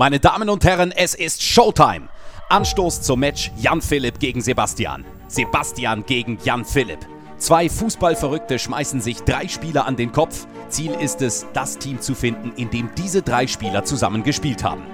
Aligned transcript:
Meine 0.00 0.18
Damen 0.18 0.48
und 0.48 0.64
Herren, 0.64 0.92
es 0.92 1.14
ist 1.14 1.42
Showtime. 1.42 2.08
Anstoß 2.48 3.02
zum 3.02 3.20
Match 3.20 3.52
Jan 3.58 3.82
Philipp 3.82 4.18
gegen 4.18 4.40
Sebastian. 4.40 5.04
Sebastian 5.28 6.06
gegen 6.06 6.38
Jan 6.42 6.64
Philipp. 6.64 7.00
Zwei 7.36 7.68
Fußballverrückte 7.68 8.58
schmeißen 8.58 9.02
sich 9.02 9.18
drei 9.24 9.46
Spieler 9.46 9.86
an 9.86 9.96
den 9.96 10.10
Kopf. 10.10 10.46
Ziel 10.70 10.92
ist 10.92 11.20
es, 11.20 11.46
das 11.52 11.76
Team 11.76 12.00
zu 12.00 12.14
finden, 12.14 12.52
in 12.56 12.70
dem 12.70 12.88
diese 12.96 13.20
drei 13.20 13.46
Spieler 13.46 13.84
zusammen 13.84 14.22
gespielt 14.22 14.64
haben. 14.64 14.86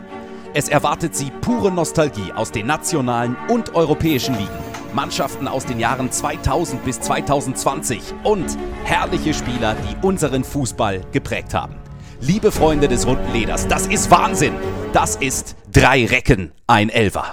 Es 0.55 0.69
erwartet 0.69 1.15
sie 1.15 1.31
pure 1.41 1.71
Nostalgie 1.71 2.33
aus 2.33 2.51
den 2.51 2.67
nationalen 2.67 3.37
und 3.49 3.77
europäischen 3.77 4.35
Ligen. 4.35 4.59
Mannschaften 4.93 5.47
aus 5.47 5.65
den 5.67 5.79
Jahren 5.79 6.11
2000 6.11 6.85
bis 6.85 7.01
2020 7.01 8.03
und 8.25 8.59
herrliche 8.83 9.35
Spieler, 9.35 9.77
die 9.89 10.05
unseren 10.05 10.43
Fußball 10.43 11.03
geprägt 11.13 11.55
haben. 11.55 11.86
Liebe 12.21 12.51
Freunde 12.51 12.89
des 12.89 13.07
runden 13.07 13.31
Leders, 13.33 13.69
das 13.69 13.87
ist 13.89 14.11
Wahnsinn. 14.11 14.55
Das 14.95 15.17
ist 15.17 15.55
drei 15.71 16.07
Recken, 16.07 16.51
ein 16.67 16.89
Elfer. 16.89 17.25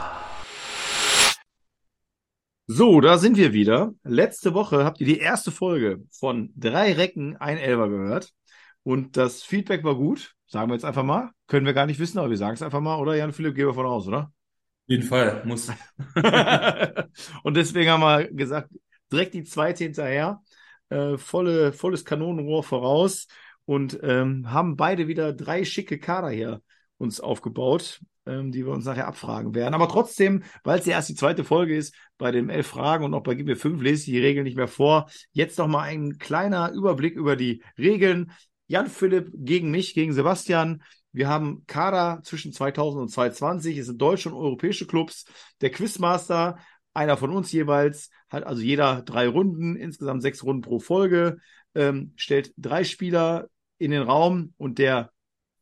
So, 2.67 2.99
da 2.99 3.17
sind 3.17 3.37
wir 3.37 3.53
wieder. 3.53 3.93
Letzte 4.03 4.53
Woche 4.53 4.83
habt 4.83 4.99
ihr 4.99 5.07
die 5.07 5.19
erste 5.19 5.51
Folge 5.51 6.03
von 6.11 6.51
drei 6.57 6.91
Recken, 6.93 7.37
ein 7.37 7.57
Elfer 7.57 7.87
gehört. 7.87 8.33
Und 8.83 9.15
das 9.15 9.41
Feedback 9.41 9.85
war 9.85 9.95
gut. 9.95 10.35
Sagen 10.47 10.69
wir 10.69 10.75
jetzt 10.75 10.85
einfach 10.85 11.03
mal. 11.03 11.31
Können 11.47 11.65
wir 11.65 11.73
gar 11.73 11.85
nicht 11.85 11.99
wissen, 11.99 12.19
aber 12.19 12.29
wir 12.29 12.37
sagen 12.37 12.55
es 12.55 12.61
einfach 12.61 12.81
mal, 12.81 12.99
oder? 12.99 13.15
Jan-Philipp, 13.15 13.55
gehen 13.55 13.67
wir 13.67 13.73
von 13.73 13.85
aus, 13.85 14.05
oder? 14.07 14.19
Auf 14.19 14.87
jeden 14.87 15.03
Fall, 15.03 15.43
muss. 15.45 15.71
und 17.43 17.55
deswegen 17.55 17.89
haben 17.89 18.01
wir 18.01 18.27
gesagt, 18.33 18.69
direkt 19.09 19.33
die 19.33 19.45
zweite 19.45 19.85
hinterher. 19.85 20.41
Äh, 20.89 21.17
volle, 21.17 21.71
volles 21.71 22.03
Kanonenrohr 22.03 22.63
voraus 22.63 23.27
und 23.65 23.99
ähm, 24.03 24.51
haben 24.51 24.75
beide 24.75 25.07
wieder 25.07 25.33
drei 25.33 25.63
schicke 25.65 25.99
Kader 25.99 26.29
hier 26.29 26.61
uns 26.97 27.19
aufgebaut, 27.19 28.01
ähm, 28.25 28.51
die 28.51 28.65
wir 28.65 28.73
uns 28.73 28.85
nachher 28.85 29.07
abfragen 29.07 29.53
werden. 29.53 29.73
Aber 29.73 29.87
trotzdem, 29.87 30.43
weil 30.63 30.79
es 30.79 30.85
ja 30.85 30.93
erst 30.93 31.09
die 31.09 31.15
zweite 31.15 31.43
Folge 31.43 31.75
ist, 31.75 31.93
bei 32.17 32.31
den 32.31 32.49
elf 32.49 32.67
Fragen 32.67 33.05
und 33.05 33.13
auch 33.13 33.23
bei 33.23 33.35
Gib 33.35 33.45
mir 33.45 33.55
fünf 33.55 33.81
lese 33.81 34.01
ich 34.01 34.05
die 34.05 34.19
Regeln 34.19 34.45
nicht 34.45 34.57
mehr 34.57 34.67
vor. 34.67 35.09
Jetzt 35.31 35.57
noch 35.57 35.67
mal 35.67 35.81
ein 35.81 36.17
kleiner 36.17 36.71
Überblick 36.71 37.15
über 37.15 37.35
die 37.35 37.63
Regeln. 37.77 38.31
Jan 38.67 38.87
Philipp 38.87 39.29
gegen 39.33 39.71
mich, 39.71 39.93
gegen 39.93 40.13
Sebastian. 40.13 40.81
Wir 41.11 41.27
haben 41.27 41.63
Kader 41.67 42.21
zwischen 42.23 42.53
2000 42.53 43.03
und 43.03 43.09
2020. 43.09 43.77
Es 43.77 43.85
sind 43.87 44.01
deutsche 44.01 44.29
und 44.29 44.35
europäische 44.35 44.87
Clubs. 44.87 45.25
Der 45.61 45.69
Quizmaster, 45.69 46.57
einer 46.93 47.17
von 47.17 47.31
uns 47.31 47.51
jeweils, 47.51 48.09
hat 48.29 48.45
also 48.45 48.61
jeder 48.61 49.01
drei 49.03 49.27
Runden, 49.27 49.75
insgesamt 49.75 50.21
sechs 50.21 50.43
Runden 50.43 50.61
pro 50.61 50.79
Folge, 50.79 51.37
ähm, 51.75 52.13
stellt 52.15 52.53
drei 52.57 52.83
Spieler 52.83 53.47
in 53.83 53.91
den 53.91 54.03
Raum 54.03 54.53
und 54.57 54.79
der 54.79 55.11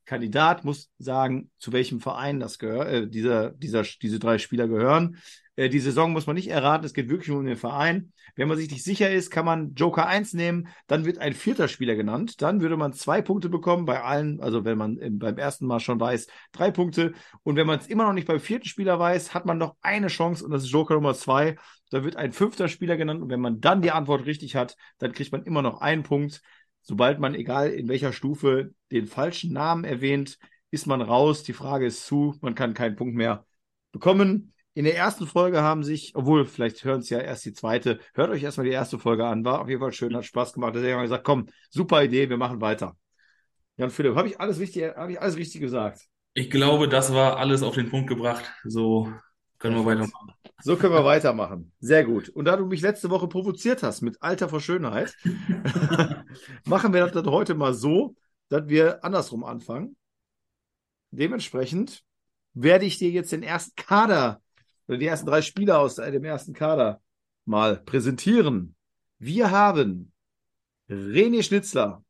Kandidat 0.06 0.66
muss 0.66 0.92
sagen, 0.98 1.52
zu 1.58 1.72
welchem 1.72 2.02
Verein 2.02 2.40
das 2.40 2.60
gehört, 2.60 2.88
äh, 2.90 3.08
dieser, 3.08 3.52
dieser, 3.52 3.84
diese 3.84 4.20
drei 4.20 4.38
Spieler 4.40 4.68
gehören. 4.68 5.18
Äh, 5.56 5.70
die 5.70 5.80
Saison 5.80 6.12
muss 6.12 6.28
man 6.28 6.36
nicht 6.36 6.50
erraten, 6.50 6.86
es 6.86 6.94
geht 6.94 7.10
wirklich 7.10 7.32
um 7.32 7.46
den 7.46 7.56
Verein. 7.56 8.12
Wenn 8.36 8.48
man 8.48 8.58
sich 8.58 8.72
nicht 8.72 8.84
sicher 8.84 9.12
ist, 9.12 9.30
kann 9.30 9.46
man 9.46 9.74
Joker 9.76 10.08
1 10.08 10.34
nehmen, 10.34 10.68
dann 10.88 11.06
wird 11.06 11.18
ein 11.20 11.34
vierter 11.34 11.68
Spieler 11.68 11.96
genannt. 11.96 12.42
Dann 12.42 12.62
würde 12.62 12.78
man 12.78 12.94
zwei 12.94 13.22
Punkte 13.22 13.50
bekommen 13.50 13.86
bei 13.86 14.02
allen, 14.02 14.40
also 14.42 14.66
wenn 14.66 14.78
man 14.78 14.98
beim 15.20 15.38
ersten 15.38 15.66
Mal 15.66 15.80
schon 15.80 16.00
weiß, 16.00 16.28
drei 16.52 16.72
Punkte. 16.72 17.14
Und 17.44 17.56
wenn 17.56 17.68
man 17.68 17.80
es 17.80 17.88
immer 17.88 18.06
noch 18.06 18.14
nicht 18.14 18.28
beim 18.28 18.40
vierten 18.40 18.68
Spieler 18.68 19.00
weiß, 19.00 19.34
hat 19.34 19.46
man 19.46 19.58
noch 19.58 19.76
eine 19.82 20.08
Chance 20.08 20.44
und 20.44 20.52
das 20.52 20.64
ist 20.64 20.72
Joker 20.72 20.96
Nummer 20.96 21.14
zwei. 21.14 21.58
Da 21.90 22.06
wird 22.06 22.16
ein 22.16 22.32
fünfter 22.32 22.70
Spieler 22.70 22.96
genannt 22.96 23.22
und 23.22 23.30
wenn 23.30 23.42
man 23.42 23.60
dann 23.60 23.82
die 23.82 23.92
Antwort 23.92 24.26
richtig 24.26 24.56
hat, 24.56 24.78
dann 25.00 25.12
kriegt 25.12 25.34
man 25.34 25.44
immer 25.44 25.62
noch 25.62 25.82
einen 25.82 26.04
Punkt. 26.04 26.42
Sobald 26.82 27.20
man, 27.20 27.36
egal 27.36 27.70
in 27.70 27.88
welcher 27.88 28.14
Stufe, 28.14 28.74
den 28.92 29.08
falschen 29.08 29.54
Namen 29.54 29.84
erwähnt, 29.84 30.38
ist 30.72 30.88
man 30.88 31.02
raus. 31.02 31.44
Die 31.44 31.54
Frage 31.54 31.86
ist 31.86 32.06
zu, 32.06 32.36
man 32.42 32.56
kann 32.56 32.74
keinen 32.74 32.96
Punkt 32.96 33.16
mehr 33.16 33.46
bekommen. 33.92 34.54
In 34.74 34.86
der 34.86 34.96
ersten 34.96 35.28
Folge 35.28 35.62
haben 35.62 35.84
sich, 35.84 36.16
obwohl 36.16 36.46
vielleicht 36.46 36.84
hören 36.86 37.02
es 37.02 37.10
ja 37.10 37.20
erst 37.20 37.46
die 37.46 37.54
zweite, 37.54 38.00
hört 38.14 38.30
euch 38.30 38.42
erstmal 38.42 38.66
die 38.66 38.72
erste 38.72 38.98
Folge 38.98 39.26
an. 39.26 39.44
War 39.44 39.62
auf 39.62 39.68
jeden 39.68 39.82
Fall 39.82 39.92
schön, 39.92 40.16
hat 40.16 40.26
Spaß 40.26 40.54
gemacht. 40.54 40.74
Deswegen 40.76 40.94
haben 40.94 41.00
wir 41.00 41.04
gesagt, 41.04 41.26
komm, 41.26 41.48
super 41.70 42.04
Idee, 42.04 42.30
wir 42.30 42.38
machen 42.38 42.62
weiter. 42.62 42.96
Jan 43.76 43.90
Philipp, 43.90 44.16
habe 44.16 44.30
ich 44.30 44.40
alles 44.40 44.60
richtig, 44.60 44.96
habe 44.96 45.12
ich 45.12 45.22
alles 45.22 45.36
richtig 45.36 45.60
gesagt? 45.60 46.08
Ich 46.34 46.50
glaube, 46.50 46.88
das 46.88 47.14
war 47.14 47.38
alles 47.38 47.64
auf 47.64 47.76
den 47.76 47.90
Punkt 47.90 48.08
gebracht. 48.08 48.50
So 48.64 49.12
können 49.62 49.76
wir 49.76 49.86
weitermachen. 49.86 50.34
So 50.64 50.76
können 50.76 50.94
wir 50.94 51.06
weitermachen. 51.06 51.72
Sehr 51.80 52.04
gut. 52.04 52.30
Und 52.30 52.46
da 52.46 52.58
du 52.58 52.66
mich 52.66 52.82
letzte 52.82 53.12
Woche 53.12 53.28
provoziert 53.28 53.84
hast 53.84 54.02
mit 54.02 54.22
Alter 54.22 54.50
vor 54.50 54.60
Schönheit, 54.60 55.16
machen 56.66 56.94
wir 56.94 57.06
das 57.06 57.26
heute 57.28 57.54
mal 57.54 57.76
so, 57.76 58.16
dass 58.50 58.68
wir 58.68 59.04
andersrum 59.06 59.44
anfangen. 59.44 59.96
Dementsprechend 61.12 62.04
werde 62.54 62.86
ich 62.86 62.98
dir 62.98 63.12
jetzt 63.12 63.32
den 63.32 63.44
ersten 63.44 63.76
Kader 63.76 64.42
oder 64.88 64.98
die 64.98 65.06
ersten 65.06 65.28
drei 65.28 65.44
Spieler 65.44 65.80
aus 65.80 65.96
dem 65.96 66.24
ersten 66.24 66.54
Kader 66.54 67.00
mal 67.46 67.78
präsentieren. 67.78 68.76
Wir 69.20 69.52
haben 69.52 70.12
René 70.90 71.44
Schnitzler, 71.44 72.04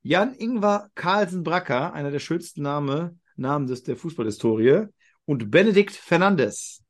Jan-Ingvar 0.00 0.90
Carlsen-Bracker, 0.94 1.92
einer 1.92 2.10
der 2.10 2.18
schönsten 2.18 2.62
Name, 2.62 3.18
Namen 3.36 3.66
des, 3.66 3.82
der 3.82 3.96
Fußballhistorie, 3.96 4.86
und 5.26 5.50
Benedikt 5.50 5.94
Fernandes. 5.94 6.82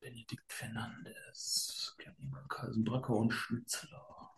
Benedikt 0.00 0.52
Fernandes, 0.52 1.96
Carlsen-Bracker 2.48 3.14
und 3.14 3.32
Schnitzler. 3.32 4.30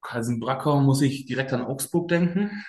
Carlsen-Bracker 0.00 0.80
muss 0.80 1.02
ich 1.02 1.26
direkt 1.26 1.52
an 1.52 1.62
Augsburg 1.62 2.08
denken. 2.08 2.64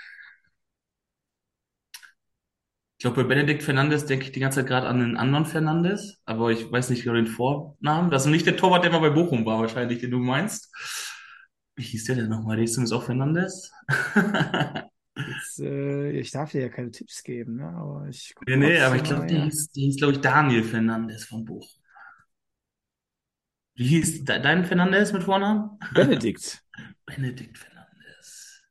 Ich 2.98 3.06
glaube, 3.06 3.24
bei 3.24 3.28
Benedikt 3.28 3.64
Fernandes 3.64 4.06
denke 4.06 4.26
ich 4.26 4.32
die 4.32 4.40
ganze 4.40 4.62
Zeit 4.62 4.68
gerade 4.68 4.88
an 4.88 5.02
einen 5.02 5.18
anderen 5.18 5.46
Fernandes, 5.46 6.22
aber 6.26 6.52
ich 6.52 6.72
weiß 6.72 6.90
nicht 6.90 7.04
genau 7.04 7.16
den 7.16 7.28
Vornamen. 7.28 8.10
Das 8.10 8.26
ist 8.26 8.32
nicht 8.32 8.46
der 8.46 8.56
Torwart, 8.56 8.84
der 8.84 8.92
mal 8.92 9.02
bei 9.02 9.10
Bochum 9.10 9.46
war, 9.46 9.60
wahrscheinlich, 9.60 10.00
den 10.00 10.12
du 10.12 10.20
meinst. 10.20 10.74
Wie 11.76 11.84
hieß 11.84 12.06
der 12.06 12.16
denn 12.16 12.30
nochmal? 12.30 12.58
Der 12.58 12.66
ist 12.66 12.92
auch 12.92 13.04
Fernandes. 13.04 13.72
Jetzt, 15.16 15.60
äh, 15.60 16.12
ich 16.12 16.32
darf 16.32 16.52
dir 16.52 16.62
ja 16.62 16.70
keine 16.70 16.92
Tipps 16.92 17.22
geben, 17.24 17.58
ne? 17.58 17.68
aber 17.68 18.08
ich 18.10 18.34
Nee, 18.48 18.58
nee, 18.58 18.80
aber 18.80 18.96
ich 18.96 19.04
glaube, 19.04 19.28
der 19.28 19.44
hieß, 19.44 19.70
hieß 19.74 19.98
glaube 19.98 20.14
ich, 20.14 20.20
Daniel 20.20 20.64
Fernandes 20.64 21.26
von 21.26 21.46
Bochum. 21.46 21.84
Wie 23.76 23.88
hieß 23.88 24.26
de 24.26 24.42
dein 24.42 24.66
Fernandes 24.66 25.14
mit 25.14 25.24
Vornamen? 25.24 25.80
Benedikt. 25.94 26.64
Benedikt 27.06 27.58
Fernandes. 27.58 28.64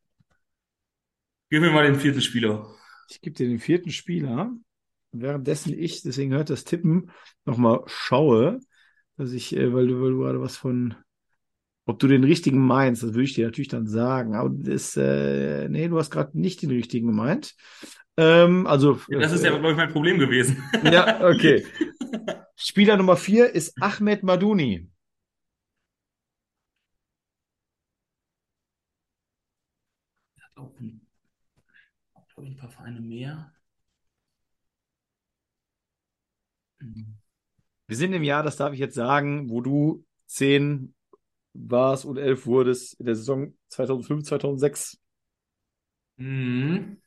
Gib 1.50 1.60
mir 1.60 1.70
mal 1.70 1.84
den 1.84 1.98
vierten 1.98 2.20
Spieler. 2.20 2.74
Ich 3.10 3.20
gebe 3.20 3.36
dir 3.36 3.48
den 3.48 3.58
vierten 3.58 3.90
Spieler. 3.90 4.52
Währenddessen 5.12 5.78
ich, 5.78 6.02
deswegen 6.02 6.32
hört 6.32 6.50
das 6.50 6.64
Tippen, 6.64 7.10
nochmal 7.44 7.82
schaue, 7.86 8.60
dass 9.16 9.32
ich, 9.32 9.54
äh, 9.54 9.72
weil, 9.72 9.86
du, 9.86 10.00
weil 10.00 10.10
du 10.12 10.18
gerade 10.20 10.40
was 10.40 10.56
von, 10.56 10.94
ob 11.84 11.98
du 11.98 12.06
den 12.06 12.24
richtigen 12.24 12.64
meinst, 12.64 13.02
das 13.02 13.10
würde 13.10 13.24
ich 13.24 13.34
dir 13.34 13.46
natürlich 13.46 13.68
dann 13.68 13.86
sagen. 13.86 14.34
Aber 14.34 14.50
das, 14.52 14.96
äh, 14.96 15.68
nee, 15.68 15.88
du 15.88 15.98
hast 15.98 16.10
gerade 16.10 16.38
nicht 16.38 16.62
den 16.62 16.70
richtigen 16.70 17.08
gemeint. 17.08 17.54
Ähm, 18.16 18.66
also. 18.66 19.00
Ja, 19.08 19.18
das 19.18 19.32
ist 19.32 19.44
ja, 19.44 19.50
glaube 19.50 19.70
ich, 19.70 19.76
mein 19.76 19.90
Problem 19.90 20.18
gewesen. 20.18 20.62
Ja, 20.84 21.26
okay. 21.28 21.64
Spieler 22.56 22.96
Nummer 22.96 23.16
vier 23.16 23.50
ist 23.54 23.74
Ahmed 23.80 24.22
Madouni. 24.22 24.88
auch 30.54 30.72
glaube 32.34 32.48
ich, 32.48 32.54
ein 32.54 32.56
paar 32.56 32.70
Vereine 32.70 33.00
mehr. 33.00 33.52
Wir 37.86 37.96
sind 37.96 38.12
im 38.12 38.22
Jahr, 38.22 38.42
das 38.42 38.56
darf 38.56 38.72
ich 38.72 38.80
jetzt 38.80 38.94
sagen, 38.94 39.50
wo 39.50 39.60
du 39.60 40.04
zehn 40.26 40.94
warst 41.54 42.04
und 42.04 42.16
elf 42.16 42.46
wurdest 42.46 42.98
in 43.00 43.06
der 43.06 43.16
Saison 43.16 43.56
2005, 43.68 44.24
2006. 44.24 44.98
Mhm. 46.16 47.00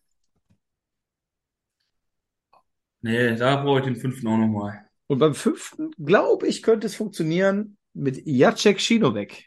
Nee, 3.02 3.36
da 3.36 3.62
brauche 3.64 3.80
ich 3.80 3.86
den 3.86 3.96
fünften 3.96 4.28
auch 4.28 4.38
nochmal. 4.38 4.90
Und 5.08 5.20
beim 5.20 5.36
fünften, 5.36 5.92
glaube 6.04 6.48
ich, 6.48 6.64
könnte 6.64 6.88
es 6.88 6.96
funktionieren 6.96 7.78
mit 7.94 8.26
Jacek 8.26 8.82
Schinowiak. 8.82 9.44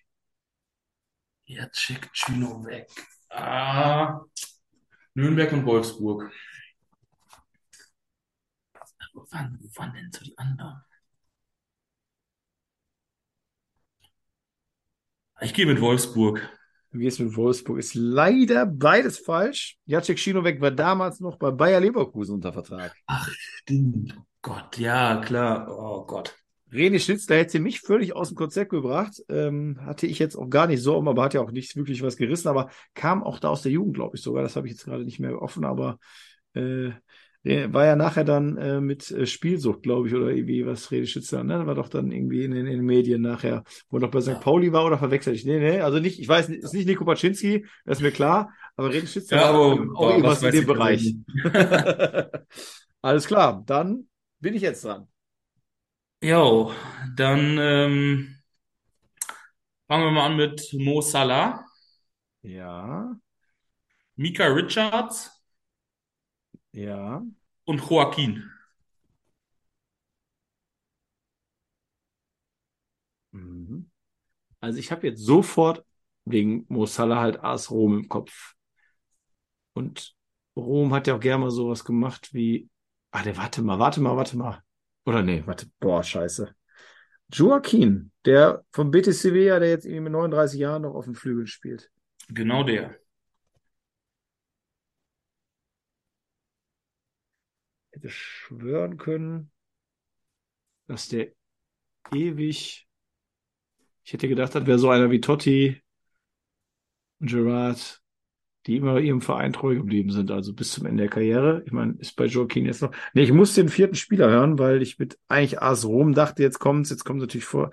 Jacek 1.46 2.08
Schinowiak. 2.12 2.88
Ah, 3.30 4.20
Nürnberg 5.14 5.52
und 5.52 5.66
Wolfsburg. 5.66 6.32
Wo 9.12 9.20
waren 9.32 9.58
denn 9.94 10.12
so 10.12 10.24
die 10.24 10.38
anderen? 10.38 10.84
Ich 15.40 15.54
gehe 15.54 15.66
mit 15.66 15.80
Wolfsburg. 15.80 16.48
Du 16.90 16.98
gehst 16.98 17.20
mit 17.20 17.36
Wolfsburg. 17.36 17.78
Ist 17.78 17.94
leider 17.94 18.66
beides 18.66 19.18
falsch. 19.18 19.76
Jacek 19.86 20.18
Schinowiak 20.18 20.60
war 20.60 20.70
damals 20.70 21.20
noch 21.20 21.36
bei 21.36 21.50
Bayer 21.50 21.80
Leverkusen 21.80 22.34
unter 22.34 22.52
Vertrag. 22.52 22.94
Ach, 23.06 23.28
stimmt. 23.30 24.16
Oh 24.18 24.22
Gott, 24.42 24.78
ja, 24.78 25.20
klar. 25.20 25.68
Oh 25.70 26.04
Gott. 26.06 26.34
René 26.72 26.98
Schnitzler 26.98 27.36
hätte 27.36 27.60
mich 27.60 27.80
völlig 27.80 28.16
aus 28.16 28.28
dem 28.28 28.36
Konzept 28.36 28.70
gebracht. 28.70 29.22
Ähm, 29.28 29.78
hatte 29.82 30.06
ich 30.06 30.18
jetzt 30.18 30.36
auch 30.36 30.48
gar 30.48 30.66
nicht 30.66 30.82
so, 30.82 30.98
aber 30.98 31.22
hat 31.22 31.34
ja 31.34 31.40
auch 31.40 31.52
nicht 31.52 31.76
wirklich 31.76 32.02
was 32.02 32.16
gerissen, 32.16 32.48
aber 32.48 32.70
kam 32.94 33.22
auch 33.22 33.38
da 33.38 33.48
aus 33.48 33.62
der 33.62 33.72
Jugend, 33.72 33.94
glaube 33.94 34.16
ich 34.16 34.22
sogar. 34.22 34.42
Das 34.42 34.56
habe 34.56 34.66
ich 34.66 34.72
jetzt 34.72 34.84
gerade 34.84 35.04
nicht 35.04 35.20
mehr 35.20 35.40
offen, 35.40 35.64
aber 35.64 35.98
äh, 36.54 36.90
war 37.44 37.86
ja 37.86 37.96
nachher 37.96 38.24
dann 38.24 38.56
äh, 38.56 38.80
mit 38.80 39.10
äh, 39.10 39.26
Spielsucht, 39.26 39.82
glaube 39.82 40.08
ich, 40.08 40.14
oder 40.14 40.28
irgendwie 40.28 40.66
was 40.66 40.90
René 40.90 41.06
Schnitzler, 41.06 41.44
ne? 41.44 41.66
War 41.66 41.74
doch 41.74 41.88
dann 41.88 42.10
irgendwie 42.10 42.44
in, 42.44 42.52
in, 42.52 42.66
den 42.66 42.84
Medien 42.84 43.22
nachher, 43.22 43.64
wo 43.88 43.98
er 43.98 44.00
doch 44.00 44.10
bei 44.10 44.20
St. 44.20 44.28
Ja. 44.28 44.34
Pauli 44.34 44.72
war 44.72 44.84
oder 44.84 44.98
verwechselt 44.98 45.36
ich? 45.36 45.44
Nee, 45.44 45.58
nee, 45.58 45.80
also 45.80 45.98
nicht, 45.98 46.18
ich 46.18 46.28
weiß, 46.28 46.48
ist 46.48 46.74
nicht 46.74 46.86
Nico 46.86 47.04
Paczynski, 47.04 47.64
das 47.84 47.98
ist 47.98 48.02
mir 48.02 48.10
klar, 48.10 48.52
aber 48.76 48.88
René 48.88 49.06
Schnitzler 49.06 49.38
ja, 49.38 49.44
aber, 49.50 49.86
auch 49.94 50.10
irgendwas 50.10 50.42
in 50.42 50.52
dem 50.52 50.66
Bereich. 50.66 51.14
Alles 53.02 53.26
klar, 53.26 53.62
dann 53.64 54.08
bin 54.40 54.54
ich 54.54 54.62
jetzt 54.62 54.84
dran. 54.84 55.06
Jo, 56.20 56.72
dann 57.14 57.56
ähm, 57.60 58.36
fangen 59.86 60.04
wir 60.04 60.10
mal 60.10 60.26
an 60.26 60.36
mit 60.36 60.74
Mo 60.74 61.00
Salah, 61.00 61.64
Ja, 62.42 63.16
Mika 64.16 64.46
Richards 64.46 65.37
ja. 66.78 67.22
und 67.64 67.80
Joaquin. 67.90 68.50
Mhm. 73.32 73.90
Also 74.60 74.78
ich 74.78 74.90
habe 74.90 75.06
jetzt 75.06 75.20
sofort 75.20 75.84
wegen 76.24 76.66
Mo 76.68 76.86
Salah 76.86 77.20
halt 77.20 77.42
AS 77.42 77.70
Rom 77.70 77.98
im 77.98 78.08
Kopf. 78.08 78.54
Und 79.72 80.14
Rom 80.56 80.92
hat 80.92 81.06
ja 81.06 81.16
auch 81.16 81.20
gerne 81.20 81.44
mal 81.44 81.50
sowas 81.50 81.84
gemacht 81.84 82.32
wie, 82.32 82.68
ah, 83.10 83.22
der, 83.22 83.36
warte 83.36 83.62
mal, 83.62 83.78
warte 83.78 84.00
mal, 84.00 84.16
warte 84.16 84.36
mal. 84.36 84.62
Oder 85.06 85.22
nee, 85.22 85.42
warte, 85.46 85.66
boah, 85.80 86.02
scheiße. 86.02 86.54
Joaquin, 87.32 88.10
der 88.24 88.64
vom 88.72 88.90
Betis 88.90 89.22
Sevilla, 89.22 89.58
der 89.58 89.70
jetzt 89.70 89.84
irgendwie 89.84 90.02
mit 90.02 90.12
39 90.12 90.58
Jahren 90.58 90.82
noch 90.82 90.94
auf 90.94 91.04
dem 91.04 91.14
Flügel 91.14 91.46
spielt. 91.46 91.90
Genau 92.28 92.62
der. 92.62 92.98
Hätte 97.98 98.10
schwören 98.10 98.96
können, 98.96 99.50
dass 100.86 101.08
der 101.08 101.32
ewig. 102.12 102.86
Ich 104.04 104.12
hätte 104.12 104.28
gedacht, 104.28 104.54
das 104.54 104.66
wäre 104.66 104.78
so 104.78 104.88
einer 104.88 105.10
wie 105.10 105.20
Totti 105.20 105.82
und 107.18 107.28
Gerard, 107.28 108.00
die 108.66 108.76
immer 108.76 109.00
ihrem 109.00 109.20
Verein 109.20 109.52
treu 109.52 109.74
geblieben 109.74 110.12
sind, 110.12 110.30
also 110.30 110.54
bis 110.54 110.70
zum 110.70 110.86
Ende 110.86 111.02
der 111.02 111.10
Karriere. 111.10 111.64
Ich 111.66 111.72
meine, 111.72 111.94
ist 111.98 112.14
bei 112.14 112.26
Joaquin 112.26 112.66
jetzt 112.66 112.82
noch. 112.82 112.92
Nee, 113.14 113.22
ich 113.22 113.32
muss 113.32 113.56
den 113.56 113.68
vierten 113.68 113.96
Spieler 113.96 114.30
hören, 114.30 114.60
weil 114.60 114.80
ich 114.80 115.00
mit 115.00 115.18
eigentlich 115.26 115.60
AS 115.60 115.84
Rom 115.84 116.14
dachte, 116.14 116.44
jetzt 116.44 116.60
kommt's, 116.60 116.90
jetzt 116.90 117.02
kommt 117.04 117.18
natürlich 117.18 117.46
vor. 117.46 117.72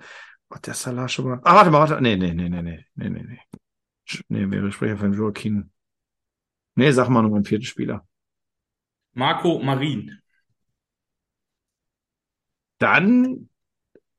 Oh, 0.50 0.56
der 0.56 0.74
Salah 0.74 1.08
schon 1.08 1.28
mal. 1.28 1.40
Ah, 1.44 1.54
warte 1.54 1.70
mal, 1.70 1.88
warte. 1.88 2.02
Nee, 2.02 2.16
nee, 2.16 2.34
nee, 2.34 2.48
nee, 2.48 2.62
nee, 2.62 2.84
nee, 2.96 3.08
nee. 3.10 3.40
Nee, 4.28 4.50
wir 4.50 4.72
sprechen 4.72 4.98
von 4.98 5.12
Joaquin. 5.12 5.70
Nee, 6.74 6.90
sag 6.90 7.10
mal 7.10 7.22
noch 7.22 7.32
einen 7.32 7.44
vierten 7.44 7.64
Spieler. 7.64 8.04
Marco 9.16 9.58
Marin. 9.60 10.20
Dann 12.78 13.48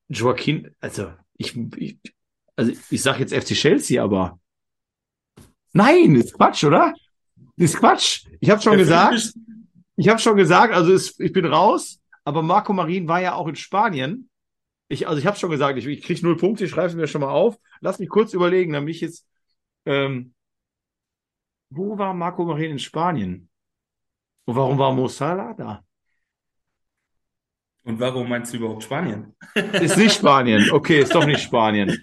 Joaquin, 0.10 0.76
also 0.80 1.14
ich, 1.38 1.56
ich 1.78 2.00
also 2.56 2.72
ich 2.90 3.02
sag 3.04 3.20
jetzt 3.20 3.32
FC 3.32 3.54
Chelsea, 3.54 4.04
aber 4.04 4.40
nein, 5.74 6.16
ist 6.16 6.34
Quatsch, 6.34 6.64
oder? 6.64 6.96
Ist 7.58 7.78
Quatsch. 7.78 8.26
Ich 8.40 8.50
habe 8.50 8.60
schon 8.60 8.72
Der 8.72 8.80
gesagt, 8.80 9.34
ich 9.98 10.10
habe 10.10 10.20
schon 10.20 10.36
gesagt, 10.36 10.74
also 10.74 10.92
ist, 10.92 11.20
ich 11.20 11.32
bin 11.32 11.46
raus, 11.46 12.02
aber 12.24 12.42
Marco 12.42 12.74
Marin 12.74 13.08
war 13.08 13.22
ja 13.22 13.36
auch 13.36 13.48
in 13.48 13.56
Spanien. 13.56 14.30
Ich, 14.88 15.08
also 15.08 15.20
ich 15.20 15.28
habe 15.28 15.38
schon 15.38 15.52
gesagt, 15.52 15.78
ich, 15.78 15.86
ich 15.86 16.02
krieg 16.02 16.24
null 16.24 16.38
Punkte, 16.38 16.66
ich 16.66 16.72
schreibe 16.72 16.88
es 16.88 16.96
mir 16.96 17.08
schon 17.08 17.22
mal 17.22 17.30
auf. 17.30 17.60
Lass 17.82 18.00
mich 18.00 18.10
kurz 18.10 18.34
überlegen, 18.34 18.74
damit 18.74 18.96
ich 18.96 19.02
jetzt, 19.02 19.28
ähm, 19.86 20.34
wo 21.70 22.00
war 22.00 22.16
Marco 22.16 22.46
Marin 22.46 22.72
in 22.72 22.80
Spanien? 22.80 23.50
Und 24.48 24.56
warum 24.56 24.78
war 24.78 24.94
Mo 24.94 25.10
Salah 25.10 25.54
da? 25.54 25.84
Und 27.84 28.00
warum 28.00 28.30
meinst 28.30 28.54
du 28.54 28.58
überhaupt 28.58 28.84
Spanien? 28.84 29.36
Ist 29.74 29.98
nicht 29.98 30.16
Spanien. 30.16 30.72
Okay, 30.72 31.02
ist 31.02 31.14
doch 31.14 31.26
nicht 31.26 31.42
Spanien. 31.42 31.98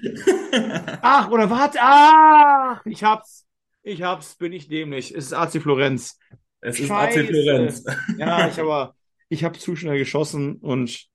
Ach, 1.03 1.31
oder 1.31 1.49
warte. 1.49 1.79
Ach, 1.81 2.85
ich 2.85 3.03
hab's. 3.03 3.47
Ich 3.83 4.03
hab's, 4.03 4.35
bin 4.37 4.53
ich 4.53 4.69
dämlich. 4.69 5.15
Es 5.15 5.27
ist 5.27 5.33
AC 5.33 5.61
Florenz. 5.61 6.19
Es 6.61 6.81
ist 6.81 6.89
Scheiße. 6.89 7.21
AC 7.21 7.27
Florenz. 7.29 7.85
Ja, 8.19 8.49
ich 8.49 8.59
aber, 8.59 8.95
ich 9.29 9.45
habe 9.45 9.59
zu 9.59 9.75
schnell 9.77 9.99
geschossen 9.99 10.57
und, 10.57 11.07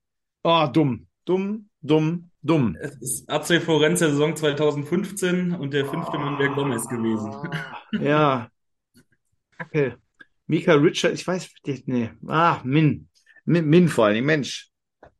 oh, 0.44 0.66
dumm, 0.72 1.06
dumm, 1.24 1.68
dumm, 1.80 2.30
dumm. 2.42 2.76
Es 2.80 2.96
ist 3.00 3.30
AC 3.30 3.60
Florenz 3.62 4.00
der 4.00 4.10
Saison 4.10 4.34
2015 4.36 5.52
und 5.54 5.74
der 5.74 5.86
fünfte 5.86 6.18
Mann 6.18 6.38
wäre 6.38 6.54
Gomez 6.54 6.88
gewesen. 6.88 7.32
Ja. 7.92 8.48
Kacke. 9.56 9.98
Mika 10.50 10.74
Richard, 10.74 11.14
ich 11.14 11.24
weiß, 11.24 11.48
nee. 11.86 12.10
Ah, 12.26 12.60
Min. 12.64 13.08
Min, 13.44 13.66
Min 13.66 13.88
vor 13.88 14.06
allem, 14.06 14.24
Mensch. 14.24 14.68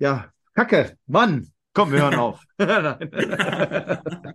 Ja, 0.01 0.33
Kacke, 0.55 0.99
Mann. 1.07 1.53
Komm, 1.73 1.93
wir 1.93 2.01
hören 2.01 2.17
auf. 2.17 2.43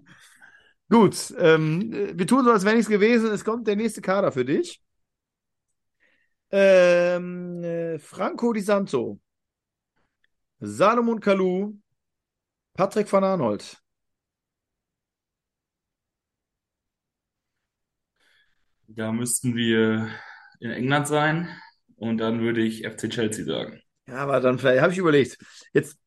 Gut, 0.89 1.33
ähm, 1.37 1.91
wir 2.17 2.25
tun 2.25 2.45
so, 2.45 2.51
als 2.51 2.63
wäre 2.63 2.75
nichts 2.75 2.89
gewesen. 2.89 3.29
Es 3.29 3.43
kommt 3.43 3.67
der 3.67 3.75
nächste 3.75 4.01
Kader 4.01 4.31
für 4.31 4.45
dich. 4.45 4.81
Ähm, 6.51 7.61
äh, 7.61 7.99
Franco 7.99 8.53
Di 8.53 8.61
Santo, 8.61 9.19
Salomon 10.61 11.19
Kalou, 11.19 11.73
Patrick 12.73 13.11
van 13.11 13.25
Arnold. 13.25 13.81
Da 18.87 19.11
müssten 19.11 19.55
wir 19.55 20.09
in 20.59 20.71
England 20.71 21.07
sein 21.07 21.49
und 21.97 22.17
dann 22.17 22.41
würde 22.41 22.61
ich 22.61 22.85
FC 22.85 23.09
Chelsea 23.09 23.45
sagen. 23.45 23.81
Ja, 24.07 24.17
aber 24.17 24.39
dann 24.39 24.59
vielleicht 24.59 24.81
habe 24.81 24.93
ich 24.93 24.99
überlegt. 24.99 25.37
Jetzt, 25.73 25.97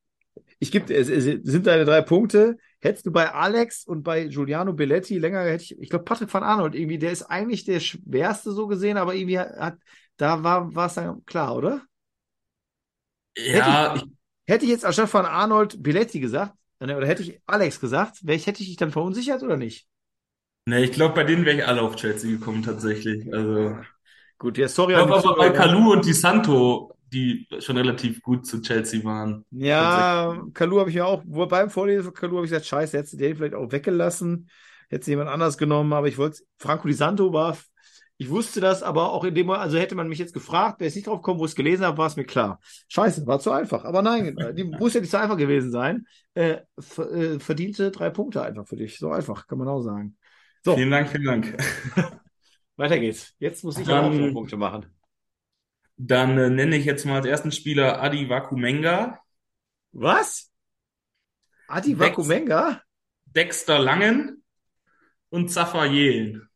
ich 0.61 0.73
gebe, 0.73 0.95
es, 0.95 1.09
es 1.09 1.25
sind 1.45 1.67
deine 1.67 1.85
drei 1.85 2.03
Punkte. 2.03 2.59
Hättest 2.81 3.07
du 3.07 3.13
bei 3.13 3.33
Alex 3.33 3.85
und 3.87 4.05
bei 4.05 4.27
Giuliano 4.29 4.73
Belletti 4.75 5.19
länger, 5.19 5.43
hätte 5.45 5.65
ich, 5.65 5.79
ich 5.81 5.91
glaube, 5.91 6.05
Patrick 6.05 6.33
van 6.33 6.45
Arnold 6.45 6.75
irgendwie, 6.77 6.99
der 6.99 7.13
ist 7.13 7.25
eigentlich 7.25 7.65
der 7.65 7.81
schwerste 7.81 8.53
so 8.53 8.69
gesehen, 8.69 8.99
aber 8.99 9.15
irgendwie 9.15 9.39
hat, 9.41 9.79
da 10.19 10.45
war, 10.45 10.75
war 10.75 10.87
es 10.87 10.95
dann 10.95 11.25
klar, 11.27 11.57
oder? 11.57 11.83
Ja, 13.37 13.95
ich, 13.95 14.05
Hätte 14.47 14.65
ich 14.65 14.71
jetzt 14.71 14.85
anstatt 14.85 15.09
von 15.11 15.27
Arnold 15.27 15.83
Belletti 15.83 16.21
gesagt, 16.21 16.55
äh, 16.81 16.85
oder 16.95 17.07
hätte 17.07 17.23
ich 17.23 17.41
Alex 17.47 17.81
gesagt, 17.81 18.27
wäre 18.27 18.37
ich, 18.37 18.47
hätte 18.47 18.63
ich 18.63 18.69
dich 18.69 18.77
dann 18.77 18.93
verunsichert 18.93 19.43
oder 19.43 19.57
nicht? 19.57 19.87
ne, 20.67 20.85
ich 20.85 20.93
glaube, 20.93 21.15
bei 21.15 21.25
denen 21.25 21.45
wäre 21.45 21.57
ich 21.57 21.67
alle 21.67 21.83
auf 21.83 21.97
Chelsea 21.97 22.31
gekommen 22.31 22.63
tatsächlich. 22.63 23.33
Also, 23.33 23.77
Gut, 24.39 24.57
ja, 24.57 24.69
sorry. 24.69 24.93
ich 24.93 24.99
glaube 24.99 25.17
aber 25.17 25.37
bei. 25.37 25.51
Kalou 25.51 25.93
und 25.93 26.05
Di 26.05 26.13
Santo, 26.13 26.93
die 27.13 27.47
schon 27.59 27.77
relativ 27.77 28.23
gut 28.23 28.47
zu 28.47 28.61
Chelsea 28.61 29.03
waren. 29.05 29.45
Ja, 29.51 30.41
Kalu 30.55 30.81
habe 30.81 30.91
ich 30.91 30.97
ja 30.97 31.07
auch, 31.07 31.23
beim 31.27 31.71
Vorlesen 31.71 32.05
von 32.05 32.15
Kalu 32.15 32.37
habe 32.37 32.47
ich 32.47 32.51
gesagt, 32.51 32.67
scheiße, 32.67 32.99
hättest 32.99 33.15
du 33.15 33.17
den 33.17 33.37
vielleicht 33.37 33.55
auch 33.55 33.73
weggelassen, 33.73 34.49
hättest 34.89 35.09
jemand 35.09 35.29
anders 35.29 35.59
genommen, 35.59 35.93
aber 35.93 36.07
ich 36.09 36.19
wollte, 36.19 36.43
Franco 36.59 36.87
Di 36.87 36.95
Santo 36.95 37.33
war, 37.33 37.57
ich 38.21 38.31
wusste 38.31 38.61
das, 38.61 38.83
aber 38.83 39.13
auch 39.13 39.25
in 39.25 39.35
dem, 39.35 39.49
also 39.51 39.79
hätte 39.79 39.95
man 39.95 40.09
mich 40.09 40.19
jetzt 40.19 40.35
gefragt, 40.35 40.81
wäre 40.81 40.89
ich 40.89 40.97
nicht 40.97 41.07
drauf 41.07 41.21
gekommen, 41.21 41.39
wo 41.39 41.45
ich 41.45 41.53
es 41.53 41.57
gelesen 41.57 41.85
habe, 41.85 41.99
war 41.99 42.09
es 42.09 42.17
mir 42.17 42.25
klar. 42.25 42.59
Scheiße, 42.89 43.27
war 43.29 43.39
zu 43.39 43.53
einfach. 43.53 43.85
Aber 43.85 44.03
nein, 44.03 44.37
äh, 44.39 44.53
die 44.53 44.65
muss 44.65 44.95
ja 44.95 45.01
nicht 45.01 45.11
so 45.11 45.19
einfach 45.19 45.37
gewesen 45.37 45.71
sein. 45.71 46.05
Äh, 46.35 46.59
äh, 46.97 47.39
verdiente 47.39 47.93
drei 47.93 48.11
Punkte 48.11 48.43
einfach 48.43 48.67
für 48.67 48.75
dich. 48.75 48.99
So 48.99 49.13
einfach, 49.13 49.47
kann 49.47 49.59
man 49.59 49.69
auch 49.69 49.83
sagen. 49.83 50.17
So, 50.65 50.75
Vielen 50.75 50.91
Dank, 50.91 51.09
vielen 51.11 51.25
Dank. 51.25 51.57
weiter 52.79 52.99
geht's. 52.99 53.35
Jetzt 53.39 53.65
muss 53.65 53.79
ich 53.79 53.87
Dann- 53.87 54.05
auch 54.05 54.13
noch 54.13 54.33
Punkte 54.33 54.57
machen. 54.57 54.87
Dann 55.97 56.39
äh, 56.39 56.49
nenne 56.51 56.77
ich 56.77 56.85
jetzt 56.85 57.05
mal 57.07 57.17
als 57.17 57.27
ersten 57.27 57.51
Spieler 57.53 58.01
Adi 58.03 58.29
Wakumenga, 58.29 59.19
Was? 59.93 60.53
Adi 61.67 61.95
Dex- 61.95 62.01
Wakumenga? 62.01 62.83
Dexter 63.27 63.79
Langen 63.79 64.43
und 65.31 65.51
Zafer 65.51 65.87
Yelen. 65.87 66.49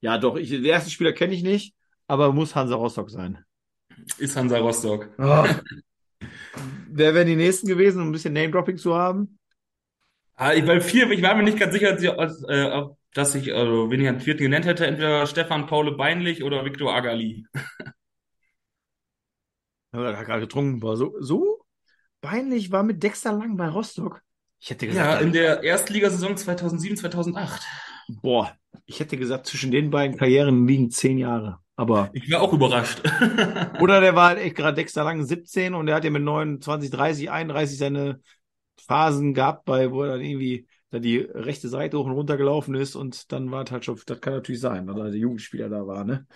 Ja, 0.00 0.18
doch, 0.18 0.36
ich, 0.36 0.50
den 0.50 0.64
ersten 0.64 0.90
Spieler 0.90 1.12
kenne 1.12 1.34
ich 1.34 1.42
nicht, 1.42 1.74
aber 2.06 2.32
muss 2.32 2.54
Hansa 2.54 2.74
Rostock 2.76 3.10
sein. 3.10 3.44
Ist 4.18 4.36
Hansa 4.36 4.58
Rostock. 4.58 5.08
Oh. 5.18 5.44
Wer 6.88 7.14
wären 7.14 7.26
die 7.26 7.36
nächsten 7.36 7.66
gewesen, 7.66 8.00
um 8.02 8.08
ein 8.08 8.12
bisschen 8.12 8.34
Name-Dropping 8.34 8.76
zu 8.76 8.94
haben? 8.94 9.38
Ah, 10.34 10.52
ich, 10.54 10.66
weil 10.66 10.80
vier, 10.80 11.10
ich 11.10 11.22
war 11.22 11.34
mir 11.34 11.42
nicht 11.42 11.58
ganz 11.58 11.72
sicher, 11.72 11.94
dass, 11.96 12.42
äh, 12.48 12.70
ob- 12.72 12.98
dass 13.14 13.34
ich, 13.34 13.54
also, 13.54 13.90
wen 13.90 14.00
ich 14.00 14.08
einen 14.08 14.20
vierten 14.20 14.42
genannt 14.44 14.66
hätte, 14.66 14.86
entweder 14.86 15.26
Stefan 15.26 15.66
Paule 15.66 15.92
Beinlich 15.92 16.42
oder 16.42 16.64
Viktor 16.64 16.94
Agali. 16.94 17.44
Ja, 19.92 20.00
der 20.02 20.18
hat 20.18 20.26
gerade 20.26 20.40
getrunken 20.40 20.82
war. 20.82 20.96
So, 20.96 21.14
so 21.20 21.64
peinlich 22.20 22.72
war 22.72 22.82
mit 22.82 23.02
Dexter 23.02 23.32
Lang 23.32 23.56
bei 23.56 23.68
Rostock. 23.68 24.22
Ich 24.60 24.70
hätte 24.70 24.86
gesagt, 24.86 25.20
Ja, 25.20 25.26
in 25.26 25.32
der 25.32 25.62
Erstligasaison 25.62 26.36
2007, 26.36 26.96
2008. 26.96 27.62
boah, 28.08 28.56
Ich 28.86 29.00
hätte 29.00 29.16
gesagt, 29.16 29.46
zwischen 29.46 29.70
den 29.70 29.90
beiden 29.90 30.16
Karrieren 30.16 30.66
liegen 30.66 30.90
zehn 30.90 31.18
Jahre. 31.18 31.58
Aber. 31.76 32.10
Ich 32.12 32.30
war 32.30 32.42
auch 32.42 32.52
überrascht. 32.52 33.00
Oder 33.80 34.00
der 34.00 34.14
war 34.14 34.28
halt 34.28 34.38
echt 34.38 34.56
gerade 34.56 34.76
Dexter 34.76 35.04
Lang 35.04 35.24
17 35.24 35.74
und 35.74 35.86
der 35.86 35.96
hat 35.96 36.04
ja 36.04 36.10
mit 36.10 36.22
29, 36.22 36.90
30, 36.90 37.30
31 37.30 37.78
seine 37.78 38.20
Phasen 38.86 39.34
gehabt, 39.34 39.64
bei, 39.64 39.90
wo 39.90 40.02
er 40.02 40.12
dann 40.12 40.20
irgendwie 40.20 40.66
da 40.92 41.00
die 41.00 41.18
rechte 41.18 41.68
Seite 41.70 41.98
hoch 41.98 42.06
und 42.06 42.12
runter 42.12 42.36
gelaufen 42.38 42.76
ist 42.76 42.96
und 42.96 43.32
dann 43.32 43.50
war 43.50 43.64
es 43.64 43.72
halt 43.72 43.84
schon, 43.86 44.00
das 44.06 44.20
kann 44.22 44.34
natürlich 44.34 44.60
sein, 44.62 44.86
weil 44.88 44.98
er 45.00 45.10
der 45.10 45.20
Jugendspieler 45.20 45.70
da 45.70 45.86
war, 45.86 46.04
ne? 46.04 46.26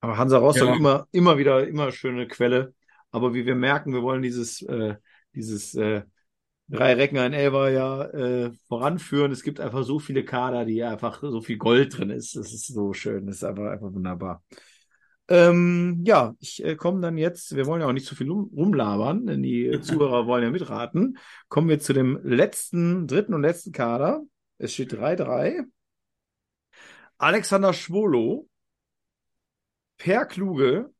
Aber 0.00 0.18
Hansa 0.18 0.38
Rostock 0.38 0.70
Ja. 0.70 0.74
immer, 0.74 1.08
immer 1.12 1.38
wieder, 1.38 1.66
immer 1.68 1.92
schöne 1.92 2.28
Quelle. 2.28 2.74
Aber 3.10 3.34
wie 3.34 3.46
wir 3.46 3.54
merken, 3.56 3.92
wir 3.94 4.02
wollen 4.02 4.22
dieses, 4.22 4.62
äh, 4.62 4.96
dieses 5.34 5.74
äh, 5.74 6.02
drei 6.68 6.94
Recken 6.94 7.18
ein 7.18 7.32
Elber 7.34 7.70
ja 7.70 8.04
äh, 8.06 8.52
voranführen. 8.68 9.32
Es 9.32 9.42
gibt 9.42 9.60
einfach 9.60 9.84
so 9.84 9.98
viele 10.00 10.24
Kader, 10.24 10.64
die 10.64 10.82
einfach 10.84 11.20
so 11.22 11.40
viel 11.42 11.58
Gold 11.58 11.98
drin 11.98 12.10
ist. 12.10 12.36
Das 12.36 12.52
ist 12.52 12.68
so 12.68 12.92
schön. 12.92 13.26
Das 13.26 13.36
ist 13.36 13.44
einfach, 13.44 13.70
einfach 13.72 13.92
wunderbar. 13.92 14.42
Ähm, 15.28 16.02
ja, 16.04 16.34
ich 16.38 16.64
äh, 16.64 16.76
komme 16.76 17.00
dann 17.00 17.18
jetzt, 17.18 17.56
wir 17.56 17.66
wollen 17.66 17.80
ja 17.80 17.88
auch 17.88 17.92
nicht 17.92 18.06
zu 18.06 18.14
viel 18.14 18.30
rum, 18.30 18.50
rumlabern, 18.54 19.26
denn 19.26 19.42
die 19.42 19.80
Zuhörer 19.80 20.26
wollen 20.26 20.44
ja 20.44 20.50
mitraten. 20.50 21.18
Kommen 21.48 21.68
wir 21.68 21.80
zu 21.80 21.92
dem 21.92 22.20
letzten, 22.22 23.08
dritten 23.08 23.34
und 23.34 23.42
letzten 23.42 23.72
Kader. 23.72 24.22
Es 24.58 24.72
steht 24.72 24.92
3-3. 24.92 25.64
Alexander 27.18 27.72
Schwolo, 27.72 28.48
Per 29.98 30.26
Kluge 30.26 30.90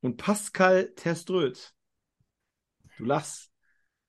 und 0.00 0.16
Pascal 0.16 0.92
Terströth. 0.94 1.74
Du 2.96 3.04
lachst. 3.04 3.50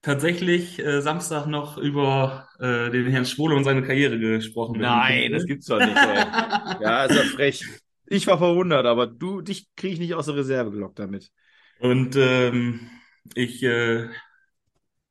Tatsächlich 0.03 0.79
äh, 0.79 1.01
Samstag 1.01 1.45
noch 1.45 1.77
über 1.77 2.47
äh, 2.59 2.89
den 2.89 3.05
Herrn 3.07 3.25
Schwole 3.25 3.55
und 3.55 3.63
seine 3.63 3.83
Karriere 3.83 4.17
gesprochen. 4.17 4.79
Nein, 4.79 5.31
das 5.31 5.45
gibt's 5.45 5.67
doch 5.67 5.79
nicht, 5.79 5.95
ey. 5.95 6.15
Ja, 6.81 7.05
ist 7.05 7.15
ja 7.15 7.23
frech. 7.23 7.63
Ich 8.11 8.27
war 8.27 8.37
verwundert, 8.37 8.85
aber 8.85 9.07
du, 9.07 9.41
dich 9.41 9.73
kriege 9.75 9.93
ich 9.93 9.99
nicht 9.99 10.13
aus 10.13 10.25
der 10.25 10.35
Reserve 10.35 10.71
gelockt 10.71 10.99
damit. 10.99 11.31
Und 11.79 12.15
ähm, 12.17 12.89
ich 13.35 13.63
äh, 13.63 14.09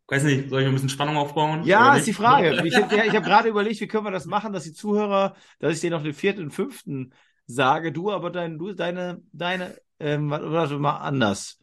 weiß 0.09 0.25
nicht, 0.25 0.50
soll 0.50 0.61
ich 0.61 0.66
noch 0.66 0.73
ein 0.73 0.75
bisschen 0.75 0.90
Spannung 0.90 1.16
aufbauen? 1.16 1.64
Ja, 1.64 1.97
ist 1.97 2.07
die? 2.07 2.12
Frage. 2.12 2.50
Ich, 2.64 2.76
ich 2.76 3.14
habe 3.14 3.23
gerade 3.23 3.49
überlegt, 3.49 3.80
wie 3.80 3.87
können 3.87 4.04
wir 4.04 4.11
das 4.11 4.26
machen, 4.26 4.52
dass 4.52 4.64
die 4.64 4.75
Zuhörer, 4.75 5.35
dass 5.61 5.75
ich 5.75 5.80
dir 5.80 5.90
noch 5.90 6.02
den 6.02 6.12
vierten 6.12 6.42
und 6.42 6.50
fünften 6.50 7.14
sage, 7.47 7.90
du 7.90 8.11
aber 8.11 8.30
dein, 8.30 8.59
du, 8.59 8.73
deine, 8.73 9.23
deine, 9.33 9.76
ähm, 9.99 10.30
warte 10.30 10.78
mal 10.78 10.99
anders. 10.99 11.59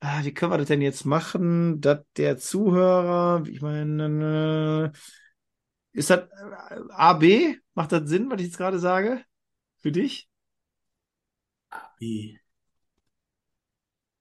Ah, 0.00 0.22
wie 0.22 0.34
können 0.34 0.52
wir 0.52 0.58
das 0.58 0.68
denn 0.68 0.82
jetzt 0.82 1.06
machen, 1.06 1.80
dass 1.80 2.00
der 2.18 2.36
Zuhörer, 2.36 3.42
ich 3.46 3.62
meine, 3.62 4.92
äh, 4.92 5.98
ist 5.98 6.10
das 6.10 6.20
äh, 6.20 6.80
AB? 6.90 7.56
Macht 7.74 7.92
das 7.92 8.08
Sinn, 8.08 8.30
was 8.30 8.40
ich 8.40 8.48
jetzt 8.48 8.58
gerade 8.58 8.78
sage? 8.78 9.24
Für 9.78 9.90
dich? 9.90 10.28
Wie? 12.00 12.38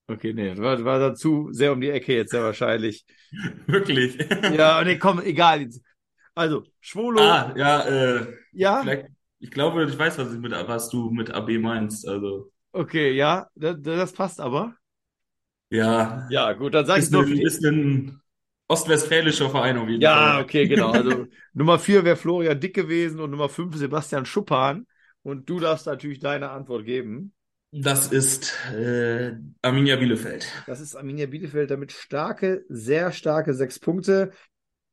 Okay, 0.08 0.34
nee, 0.34 0.50
das 0.50 0.60
war, 0.60 0.84
war 0.84 1.00
dazu 1.00 1.50
sehr 1.54 1.72
um 1.72 1.80
die 1.82 1.90
Ecke 1.90 2.14
jetzt 2.16 2.32
sehr 2.32 2.44
wahrscheinlich. 2.44 3.06
Wirklich? 3.68 4.18
Ja, 4.48 4.84
nee, 4.84 4.98
komm, 5.00 5.20
egal. 5.22 5.70
Also, 6.36 6.66
Schwolo, 6.82 7.46
Ah, 7.46 7.54
ja, 7.56 7.82
äh, 7.86 8.34
ja, 8.52 8.96
ich 9.40 9.52
glaube, 9.52 9.84
ich 9.86 9.98
weiß, 9.98 10.18
was, 10.18 10.34
ich 10.34 10.40
mit, 10.40 10.52
was 10.54 10.90
du 10.90 11.10
mit 11.12 11.30
AB 11.32 11.58
meinst. 11.60 12.08
Also, 12.08 12.52
okay, 12.74 13.12
ja, 13.16 13.48
das, 13.56 13.78
das 13.82 14.14
passt 14.14 14.40
aber. 14.40 14.76
ja, 15.70 16.28
Ja, 16.28 16.54
gut, 16.54 16.74
dann 16.74 16.86
sag 16.86 17.00
ich 17.02 17.10
nur 17.12 17.28
ist 17.32 17.64
ein 17.66 18.22
ostwestfälischer 18.68 19.50
Verein 19.50 19.78
auf 19.78 19.90
jeden 19.90 20.10
Ja, 20.10 20.40
Fall. 20.40 20.42
okay, 20.42 20.68
genau. 20.68 20.94
Also 20.94 21.28
Nummer 21.54 21.80
vier 21.80 22.04
wäre 22.04 22.16
Florian 22.16 22.60
Dick 22.60 22.74
gewesen 22.76 23.20
und 23.20 23.32
Nummer 23.32 23.50
fünf 23.50 23.76
Sebastian 23.76 24.26
Schuppan. 24.26 24.88
Und 25.22 25.50
du 25.50 25.60
darfst 25.60 25.86
natürlich 25.86 26.20
deine 26.20 26.50
Antwort 26.50 26.86
geben. 26.86 27.34
Das 27.76 28.12
ist 28.12 28.54
äh, 28.72 29.34
Arminia 29.64 29.96
Bielefeld. 29.96 30.48
Das 30.68 30.80
ist 30.80 30.96
Arminia 30.96 31.26
Bielefeld 31.26 31.72
damit 31.72 31.92
starke, 31.92 32.64
sehr 32.70 33.12
starke 33.12 33.56
sechs 33.56 33.80
Punkte. 33.80 34.32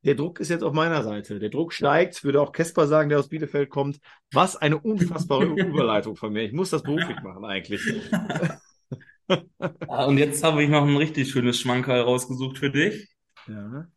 Der 0.03 0.15
Druck 0.15 0.39
ist 0.39 0.49
jetzt 0.49 0.63
auf 0.63 0.73
meiner 0.73 1.03
Seite. 1.03 1.37
Der 1.37 1.49
Druck 1.49 1.73
steigt, 1.73 2.23
würde 2.23 2.41
auch 2.41 2.51
Kesper 2.51 2.87
sagen, 2.87 3.09
der 3.09 3.19
aus 3.19 3.29
Bielefeld 3.29 3.69
kommt. 3.69 3.99
Was 4.31 4.55
eine 4.55 4.79
unfassbare 4.79 5.45
Überleitung 5.55 6.15
von 6.15 6.33
mir. 6.33 6.41
Ich 6.41 6.53
muss 6.53 6.71
das 6.71 6.81
beruflich 6.81 7.21
machen 7.21 7.45
eigentlich. 7.45 7.81
Ah, 9.87 10.05
und 10.05 10.17
jetzt 10.17 10.43
habe 10.43 10.63
ich 10.63 10.69
noch 10.69 10.85
ein 10.85 10.97
richtig 10.97 11.29
schönes 11.29 11.59
Schmankerl 11.59 12.01
rausgesucht 12.01 12.57
für 12.57 12.71
dich. 12.71 13.09
Ja. 13.47 13.87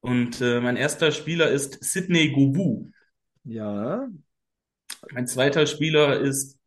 Und 0.00 0.40
äh, 0.40 0.60
mein 0.60 0.76
erster 0.76 1.12
Spieler 1.12 1.50
ist 1.50 1.84
Sidney 1.84 2.30
Gobu. 2.30 2.88
Ja. 3.44 4.08
Mein 5.12 5.26
zweiter 5.26 5.66
Spieler 5.66 6.18
ist 6.18 6.57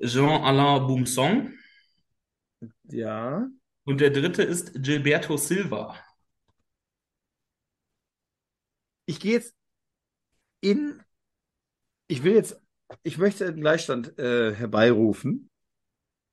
Jean-Alain 0.00 0.86
Boumsong. 0.86 1.52
Ja. 2.84 3.48
Und 3.84 4.00
der 4.00 4.10
dritte 4.10 4.42
ist 4.42 4.72
Gilberto 4.74 5.36
Silva. 5.36 5.96
Ich 9.06 9.20
gehe 9.20 9.32
jetzt 9.32 9.56
in. 10.60 11.02
Ich 12.06 12.22
will 12.22 12.34
jetzt. 12.34 12.60
Ich 13.02 13.18
möchte 13.18 13.46
einen 13.46 13.60
Gleichstand 13.60 14.18
äh, 14.18 14.54
herbeirufen. 14.54 15.50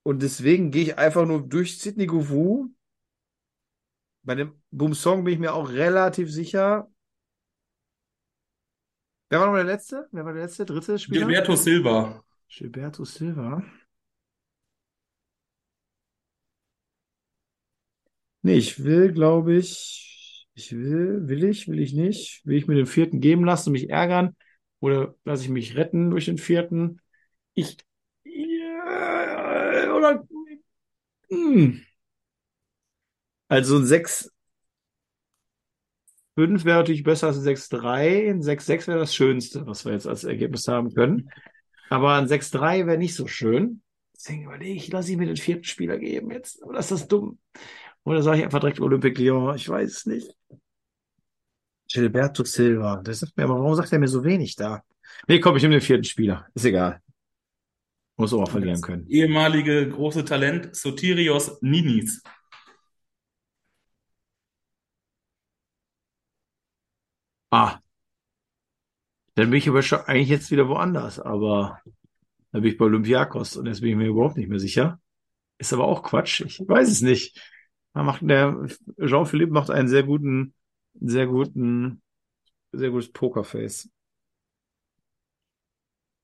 Und 0.04 0.22
deswegen 0.22 0.72
gehe 0.72 0.84
ich 0.84 0.98
einfach 0.98 1.26
nur 1.26 1.48
durch 1.48 1.80
Sydney 1.80 2.06
Govou. 2.06 2.70
Bei 4.24 4.36
dem 4.36 4.62
Boom-Song 4.72 5.24
bin 5.24 5.34
ich 5.36 5.40
mir 5.40 5.54
auch 5.54 5.70
relativ 5.70 6.32
sicher. 6.32 6.92
Wer 9.30 9.40
war 9.40 9.48
noch 9.48 9.56
der 9.56 9.64
letzte? 9.64 10.08
Wer 10.12 10.26
war 10.26 10.34
der 10.34 10.44
letzte? 10.44 10.66
Dritte 10.66 11.00
Spieler? 11.00 11.26
Gilberto 11.26 11.56
Silva. 11.56 12.25
Gilberto 12.50 13.06
Silva. 13.06 13.62
Nee, 18.42 18.56
ich 18.58 18.84
will, 18.84 19.12
glaube 19.12 19.56
ich, 19.56 20.48
ich 20.54 20.72
will, 20.72 21.28
will 21.28 21.44
ich, 21.46 21.68
will 21.68 21.80
ich 21.80 21.94
nicht, 21.94 22.46
will 22.46 22.58
ich 22.58 22.68
mir 22.68 22.76
den 22.76 22.86
vierten 22.86 23.20
geben 23.20 23.44
lassen 23.44 23.70
und 23.70 23.74
mich 23.74 23.90
ärgern 23.90 24.36
oder 24.80 25.16
lasse 25.26 25.44
ich 25.44 25.50
mich 25.50 25.76
retten 25.76 26.12
durch 26.12 26.26
den 26.26 26.38
vierten? 26.38 27.02
Ich, 27.56 27.78
ja, 28.24 29.94
oder, 29.96 30.24
hm. 31.30 31.86
Also 33.48 33.78
ein 33.78 33.86
6, 33.86 34.30
5 36.36 36.66
wäre 36.66 36.80
natürlich 36.80 37.04
besser 37.04 37.28
als 37.28 37.38
ein 37.38 37.44
6-3. 37.44 38.30
Ein 38.30 38.42
6-6 38.42 38.88
wäre 38.88 39.00
das 39.00 39.16
Schönste, 39.16 39.66
was 39.68 39.86
wir 39.86 39.94
jetzt 39.94 40.08
als 40.08 40.24
Ergebnis 40.24 40.68
haben 40.68 40.94
können. 40.94 41.30
Aber 41.90 42.14
ein 42.16 42.28
6-3 42.28 42.88
wäre 42.88 42.98
nicht 42.98 43.16
so 43.16 43.28
schön. 43.28 43.82
Deswegen 44.16 44.46
überlege 44.46 44.76
ich, 44.76 44.92
lasse 44.92 45.12
ich 45.12 45.18
mir 45.18 45.28
den 45.28 45.38
vierten 45.38 45.66
Spieler 45.66 45.98
geben 45.98 46.32
jetzt. 46.32 46.64
Oder 46.64 46.80
ist 46.80 46.92
das 46.92 47.08
dumm? 47.08 47.40
Oder 48.04 48.22
sage 48.22 48.40
ich 48.40 48.44
einfach 48.44 48.60
direkt 48.60 48.80
Olympique 48.80 49.22
Lyon? 49.22 49.56
Ich 49.56 49.68
weiß 49.68 49.92
es 49.92 50.06
nicht. 50.06 50.36
Gilberto 51.88 52.44
Silva. 52.44 53.02
Das 53.04 53.20
sagt 53.20 53.38
mir, 53.38 53.44
aber 53.44 53.60
warum 53.60 53.76
sagt 53.76 53.92
er 53.92 54.00
mir 54.00 54.08
so 54.08 54.24
wenig 54.24 54.56
da? 54.56 54.84
Nee, 55.28 55.40
komm, 55.40 55.56
ich 55.56 55.64
nehme 55.64 55.76
den 55.76 55.82
vierten 55.82 56.04
Spieler. 56.04 56.48
Ist 56.54 56.66
egal. 56.66 57.02
Muss 58.18 58.34
auch 58.34 58.40
mal 58.40 58.46
verlieren 58.48 58.82
können. 58.82 59.08
Ehemalige 59.08 59.90
große 59.90 60.24
Talent 60.24 60.76
Sotirios 60.76 61.62
Ninis. 61.62 62.24
Ah. 67.52 67.80
Dann 69.36 69.50
bin 69.50 69.58
ich 69.60 69.68
aber 69.70 69.82
schon 69.82 70.00
eigentlich 70.02 70.30
jetzt 70.30 70.52
wieder 70.52 70.68
woanders, 70.70 71.20
aber 71.20 71.80
da 72.52 72.60
bin 72.60 72.72
ich 72.72 72.78
bei 72.78 72.86
Olympiakos 72.86 73.58
und 73.58 73.68
jetzt 73.68 73.82
bin 73.82 73.92
ich 73.92 73.96
mir 73.98 74.08
überhaupt 74.08 74.38
nicht 74.38 74.50
mehr 74.50 74.60
sicher. 74.60 75.00
Ist 75.60 75.74
aber 75.74 75.86
auch 75.88 76.04
Quatsch. 76.04 76.42
Ich 76.42 76.60
weiß 76.60 76.90
es 76.90 77.02
nicht. 77.02 77.40
Man 77.94 78.06
macht, 78.06 78.22
der 78.24 78.68
Jean-Philippe 79.06 79.54
macht 79.54 79.72
einen 79.72 79.88
sehr 79.90 80.04
guten, 80.04 80.54
sehr 80.96 81.28
guten, 81.28 82.02
sehr 82.74 82.92
gutes 82.92 83.12
Pokerface. 83.14 83.90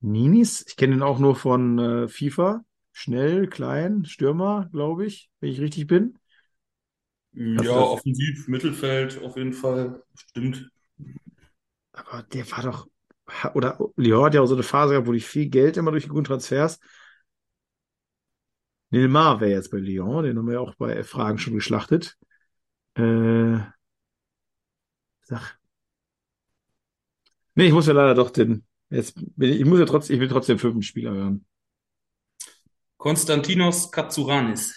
Ninis, 0.01 0.63
ich 0.67 0.75
kenne 0.77 0.95
ihn 0.95 1.01
auch 1.03 1.19
nur 1.19 1.35
von 1.35 1.79
äh, 1.79 2.07
FIFA. 2.07 2.63
Schnell, 2.93 3.47
klein, 3.47 4.05
Stürmer, 4.05 4.69
glaube 4.71 5.05
ich, 5.05 5.29
wenn 5.39 5.49
ich 5.51 5.61
richtig 5.61 5.87
bin. 5.87 6.17
Ja, 7.33 7.71
das- 7.73 7.91
offensiv, 7.91 8.47
Mittelfeld 8.47 9.21
auf 9.23 9.35
jeden 9.37 9.53
Fall. 9.53 10.01
Stimmt. 10.15 10.69
Aber 11.93 12.23
der 12.23 12.49
war 12.51 12.63
doch, 12.63 12.87
oder 13.53 13.79
Lyon 13.95 14.25
hat 14.25 14.33
ja 14.33 14.41
auch 14.41 14.47
so 14.47 14.55
eine 14.55 14.63
Phase 14.63 14.93
gehabt, 14.93 15.07
wo 15.07 15.13
die 15.13 15.19
viel 15.19 15.47
Geld 15.47 15.77
immer 15.77 15.91
durch 15.91 16.03
die 16.03 16.09
guten 16.09 16.25
Transfers. 16.25 16.79
Neymar 18.89 19.39
wäre 19.39 19.51
jetzt 19.51 19.71
bei 19.71 19.77
Lyon, 19.77 20.23
den 20.23 20.37
haben 20.37 20.47
wir 20.47 20.55
ja 20.55 20.59
auch 20.59 20.75
bei 20.75 21.03
Fragen 21.03 21.37
schon 21.37 21.53
geschlachtet. 21.53 22.17
Äh, 22.95 23.59
sag. 25.21 25.57
Nee, 27.55 27.67
ich 27.67 27.73
muss 27.73 27.87
ja 27.87 27.93
leider 27.93 28.15
doch 28.15 28.31
den, 28.31 28.65
jetzt 28.89 29.17
ich, 29.17 29.59
ich 29.61 29.65
muss 29.65 29.79
ja 29.79 29.85
trotzdem, 29.85 30.15
ich 30.15 30.19
will 30.19 30.27
trotzdem 30.27 30.59
fünften 30.59 30.83
Spieler 30.83 31.11
hören. 31.11 31.45
Konstantinos 32.97 33.91
Katsuranis. 33.91 34.75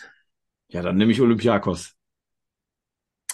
Ja, 0.68 0.82
dann 0.82 0.96
nehme 0.96 1.12
ich 1.12 1.20
Olympiakos. 1.20 1.94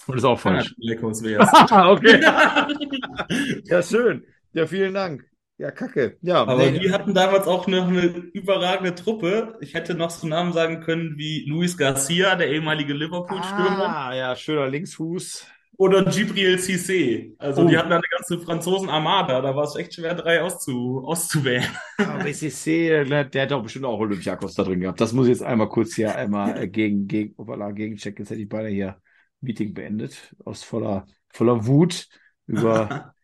Und 0.06 0.16
ist 0.16 0.24
auch 0.24 0.40
falsch. 0.40 0.74
Panathinaikos 0.74 1.22
wär's. 1.22 1.48
Ah, 1.70 1.90
okay. 1.92 2.20
Ja, 3.64 3.82
schön. 3.82 4.24
Ja, 4.52 4.66
vielen 4.66 4.94
Dank. 4.94 5.24
Ja, 5.58 5.70
kacke. 5.70 6.16
Ja, 6.22 6.42
Aber 6.42 6.56
nee. 6.56 6.80
wir 6.80 6.92
hatten 6.92 7.12
damals 7.12 7.46
auch 7.46 7.66
noch 7.66 7.86
eine 7.88 8.02
überragende 8.06 8.94
Truppe. 8.94 9.58
Ich 9.60 9.74
hätte 9.74 9.94
noch 9.94 10.08
so 10.10 10.26
Namen 10.26 10.54
sagen 10.54 10.80
können 10.80 11.18
wie 11.18 11.44
Luis 11.46 11.76
Garcia, 11.76 12.34
der 12.34 12.48
ehemalige 12.48 12.94
Liverpool-Stürmer, 12.94 13.94
Ah, 13.94 14.14
ja, 14.14 14.34
schöner 14.36 14.68
Linksfuß. 14.68 15.46
oder 15.76 16.02
Gibril 16.06 16.56
Cissé. 16.56 17.34
Also 17.38 17.62
Oh. 17.62 17.68
die 17.68 17.76
hatten 17.76 17.90
da 17.90 17.96
eine 17.96 18.04
ganze 18.10 18.38
Franzosen-Armada. 18.40 19.42
Da 19.42 19.54
war 19.54 19.64
es 19.64 19.76
echt 19.76 19.94
schwer, 19.94 20.14
drei 20.14 20.40
auszu 20.40 21.02
auszuwählen. 21.06 21.64
Aber 21.98 22.24
BCC, 22.24 23.04
der, 23.04 23.24
der 23.24 23.42
hat 23.42 23.50
doch 23.50 23.62
bestimmt 23.62 23.84
auch 23.84 23.98
Olympiakos 24.00 24.54
da 24.54 24.62
drin 24.64 24.80
gehabt. 24.80 24.98
Das 25.00 25.12
muss 25.12 25.26
ich 25.26 25.32
jetzt 25.32 25.42
einmal 25.42 25.68
kurz 25.68 25.94
hier 25.94 26.14
einmal 26.16 26.56
äh, 26.62 26.68
gegen, 26.68 27.06
gegen, 27.06 27.34
opala, 27.36 27.70
gegenchecken. 27.72 28.24
Jetzt 28.24 28.30
hätte 28.30 28.40
ich 28.40 28.48
beinahe 28.48 28.70
hier 28.70 28.96
Meeting 29.42 29.74
beendet. 29.74 30.34
Aus 30.44 30.62
voller, 30.62 31.06
voller 31.28 31.66
Wut 31.66 32.08
über, 32.46 33.14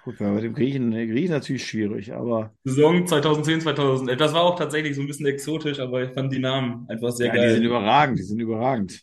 gut, 0.00 0.20
ja, 0.20 0.30
mit 0.32 0.42
dem 0.44 0.54
Griechen, 0.54 0.90
Griechen 0.92 1.30
natürlich 1.32 1.66
schwierig, 1.66 2.12
aber 2.12 2.54
Saison 2.64 3.04
2010, 3.06 3.60
2011. 3.60 4.16
Das 4.18 4.32
war 4.32 4.42
auch 4.42 4.56
tatsächlich 4.56 4.94
so 4.94 5.00
ein 5.02 5.06
bisschen 5.08 5.26
exotisch, 5.26 5.80
aber 5.80 6.02
ich 6.04 6.12
fand 6.12 6.32
die 6.32 6.38
Namen 6.38 6.88
einfach 6.88 7.10
sehr 7.10 7.30
ja, 7.30 7.38
die 7.38 7.48
sind 7.48 7.62
geil. 7.62 7.64
überragend, 7.64 8.18
die 8.18 8.22
sind 8.22 8.40
überragend. 8.40 9.02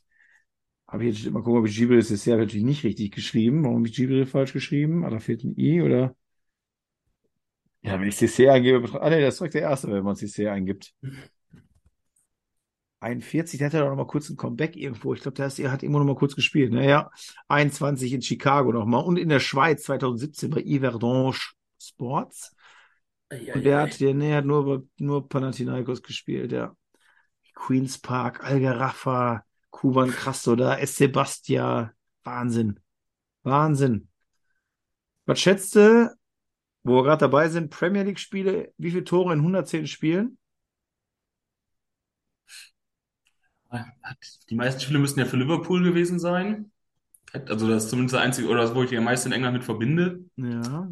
Habe 0.87 1.05
ich 1.05 1.23
jetzt 1.23 1.33
mal 1.33 1.43
gucken, 1.43 1.59
ob 1.61 1.67
ich 1.67 1.77
Gibril 1.77 1.99
ist 1.99 2.25
ja 2.25 2.37
natürlich 2.37 2.65
nicht 2.65 2.83
richtig 2.83 3.13
geschrieben. 3.13 3.63
Warum 3.63 3.77
habe 3.79 3.87
ich 3.89 3.95
Gibril 3.95 4.25
falsch 4.25 4.53
geschrieben? 4.53 5.05
Ah, 5.05 5.11
da 5.11 5.19
fehlt 5.19 5.43
ein 5.43 5.57
I 5.59 5.81
oder? 5.81 6.15
Ja, 7.81 7.99
wenn 7.99 8.07
ich 8.07 8.17
CC 8.17 8.49
eingebe, 8.49 8.99
ah 9.01 9.09
nee, 9.09 9.21
das 9.21 9.35
ist 9.35 9.39
direkt 9.39 9.53
der 9.55 9.61
erste, 9.63 9.91
wenn 9.91 10.03
man 10.03 10.15
CC 10.15 10.47
eingibt. 10.49 10.93
41, 12.99 13.59
der 13.59 13.67
hat 13.67 13.73
ja 13.73 13.81
doch 13.81 13.89
noch 13.89 13.95
mal 13.95 14.07
kurz 14.07 14.29
ein 14.29 14.37
Comeback 14.37 14.75
irgendwo. 14.75 15.13
Ich 15.13 15.21
glaube, 15.21 15.35
der 15.35 15.47
ist, 15.47 15.59
er 15.59 15.71
hat 15.71 15.83
irgendwo 15.83 15.99
noch 15.99 16.05
mal 16.05 16.15
kurz 16.15 16.35
gespielt. 16.35 16.73
Naja, 16.73 17.11
21 17.47 18.13
in 18.13 18.21
Chicago 18.21 18.71
noch 18.71 18.85
mal 18.85 18.99
und 18.99 19.17
in 19.17 19.29
der 19.29 19.39
Schweiz 19.39 19.83
2017 19.83 20.49
bei 20.49 20.63
Yverdon 20.63 21.35
Sports. 21.79 22.55
Und 23.29 23.63
der 23.65 23.81
hat, 23.81 23.99
der, 23.99 24.13
nee, 24.13 24.33
hat 24.33 24.45
nur, 24.45 24.87
nur 24.97 25.27
Panathinaikos 25.27 26.01
gespielt, 26.01 26.51
ja. 26.51 26.75
Queens 27.53 27.97
Park, 27.97 28.43
Algarafa, 28.43 29.43
Kuban 29.69 30.09
Krasnodar, 30.09 30.85
SC 30.85 31.11
Bastia. 31.11 31.93
Wahnsinn. 32.23 32.79
Wahnsinn. 33.43 34.09
Was 35.25 35.39
schätzt 35.39 35.75
du, 35.75 36.15
wo 36.83 36.97
wir 36.97 37.03
gerade 37.03 37.21
dabei 37.21 37.49
sind, 37.49 37.71
Premier 37.71 38.03
League 38.03 38.19
Spiele, 38.19 38.73
wie 38.77 38.91
viele 38.91 39.03
Tore 39.03 39.33
in 39.33 39.39
110 39.39 39.87
Spielen? 39.87 40.37
Die 44.49 44.55
meisten 44.55 44.81
Spiele 44.81 44.99
müssten 44.99 45.19
ja 45.19 45.25
für 45.25 45.37
Liverpool 45.37 45.83
gewesen 45.83 46.19
sein. 46.19 46.71
Also 47.33 47.67
das 47.67 47.85
ist 47.85 47.89
zumindest 47.89 48.15
das 48.15 48.21
einzige, 48.21 48.47
oder 48.47 48.61
das, 48.61 48.75
wo 48.75 48.83
ich 48.83 48.89
die 48.89 48.97
am 48.97 49.03
meisten 49.03 49.29
in 49.29 49.33
England 49.33 49.55
mit 49.55 49.63
verbinde. 49.63 50.23
Ja. 50.37 50.89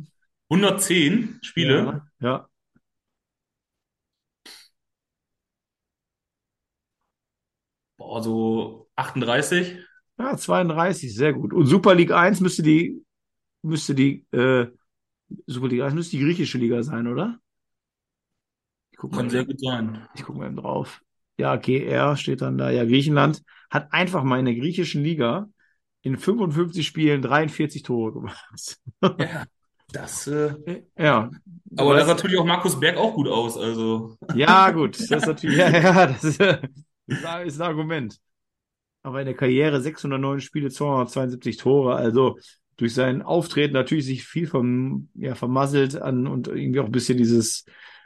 110 0.50 1.40
Spiele. 1.42 2.04
Ja. 2.20 2.28
ja. 2.28 2.50
Boah, 7.98 8.22
so 8.22 8.90
38. 8.96 9.78
Ja, 10.20 10.38
32, 10.38 11.16
sehr 11.16 11.34
gut. 11.34 11.54
Und 11.54 11.66
Super 11.66 11.96
League 11.96 12.12
1 12.12 12.40
müsste 12.42 12.62
die, 12.62 13.04
müsste 13.62 13.96
die, 13.96 14.26
äh, 14.32 14.68
Super 15.48 15.68
League 15.68 15.82
1 15.82 15.94
müsste 15.94 16.18
die 16.18 16.24
griechische 16.24 16.58
Liga 16.58 16.84
sein, 16.84 17.08
oder? 17.08 17.40
Ich 18.92 18.98
guck 18.98 19.12
mal, 19.12 19.18
Kann 19.18 19.30
sehr 19.30 19.46
gut 19.46 19.60
sein. 19.60 20.08
ich 20.14 20.24
guck 20.24 20.36
mal 20.36 20.48
eben 20.48 20.58
drauf. 20.58 21.02
Ja, 21.38 21.56
GR 21.56 22.16
steht 22.18 22.42
dann 22.42 22.58
da. 22.58 22.70
Ja, 22.70 22.86
Griechenland 22.86 23.42
hat 23.70 23.92
einfach 23.92 24.24
mal 24.24 24.40
in 24.40 24.46
der 24.46 24.56
griechischen 24.56 25.04
Liga 25.04 25.48
in 26.02 26.18
55 26.18 26.86
Spielen 26.86 27.22
43 27.22 27.82
Tore 27.84 28.14
gemacht. 28.14 28.78
Ja, 29.20 29.46
das, 29.92 30.28
äh, 30.28 30.54
Ja. 30.98 31.30
aber 31.78 31.96
da 31.96 32.06
sah 32.06 32.14
natürlich 32.14 32.38
auch 32.38 32.46
Markus 32.46 32.80
Berg 32.80 32.98
auch 32.98 33.14
gut 33.16 33.28
aus. 33.28 33.58
Also, 33.58 34.18
Ja, 34.36 34.72
gut, 34.72 35.00
das 35.00 35.10
ist 35.12 35.26
natürlich, 35.28 35.58
ja, 35.58 35.70
ja, 35.70 36.08
das 36.08 36.24
ist, 36.24 36.40
äh, 36.40 36.60
ist 37.08 37.26
ein- 37.26 37.48
ist 37.48 37.60
ein 37.62 37.68
Argument. 37.68 38.18
Aber 39.02 39.20
in 39.20 39.26
der 39.26 39.36
Karriere 39.36 39.82
609 39.82 40.40
Spiele, 40.40 40.70
272 40.70 41.58
Tore, 41.58 41.96
also 41.96 42.38
durch 42.78 42.94
sein 42.94 43.22
Auftreten 43.22 43.74
natürlich 43.74 44.06
sich 44.06 44.24
viel 44.24 44.48
vom, 44.48 45.10
ja, 45.16 45.36
vermasselt 45.36 45.96
an 46.02 46.26
und 46.28 46.48
irgendwie 46.48 46.80
auch 46.80 46.86
ein 46.86 46.92
bisschen 46.92 47.18
dieses, 47.18 47.66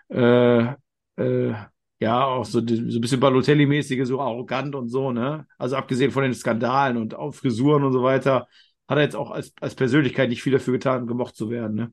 äh, 0.10 0.74
äh, 1.18 1.54
ja, 2.00 2.24
auch 2.26 2.46
so, 2.46 2.62
die- 2.62 2.92
so 2.92 2.98
ein 3.00 3.02
bisschen 3.02 3.20
Balotelli-mäßige, 3.22 4.06
so 4.06 4.22
arrogant 4.22 4.76
und 4.76 4.90
so, 4.90 5.12
ne? 5.12 5.46
Also 5.58 5.76
abgesehen 5.76 6.12
von 6.12 6.24
den 6.24 6.34
Skandalen 6.34 6.98
und 6.98 7.16
auch 7.16 7.34
Frisuren 7.34 7.84
und 7.84 7.94
so 7.94 8.04
weiter, 8.04 8.48
hat 8.88 8.98
er 8.98 9.04
jetzt 9.04 9.16
auch 9.16 9.32
als, 9.32 9.52
als 9.60 9.76
Persönlichkeit 9.76 10.30
nicht 10.30 10.44
viel 10.44 10.54
dafür 10.54 10.74
getan, 10.74 11.08
gemocht 11.08 11.36
zu 11.36 11.50
werden, 11.50 11.76
ne? 11.76 11.92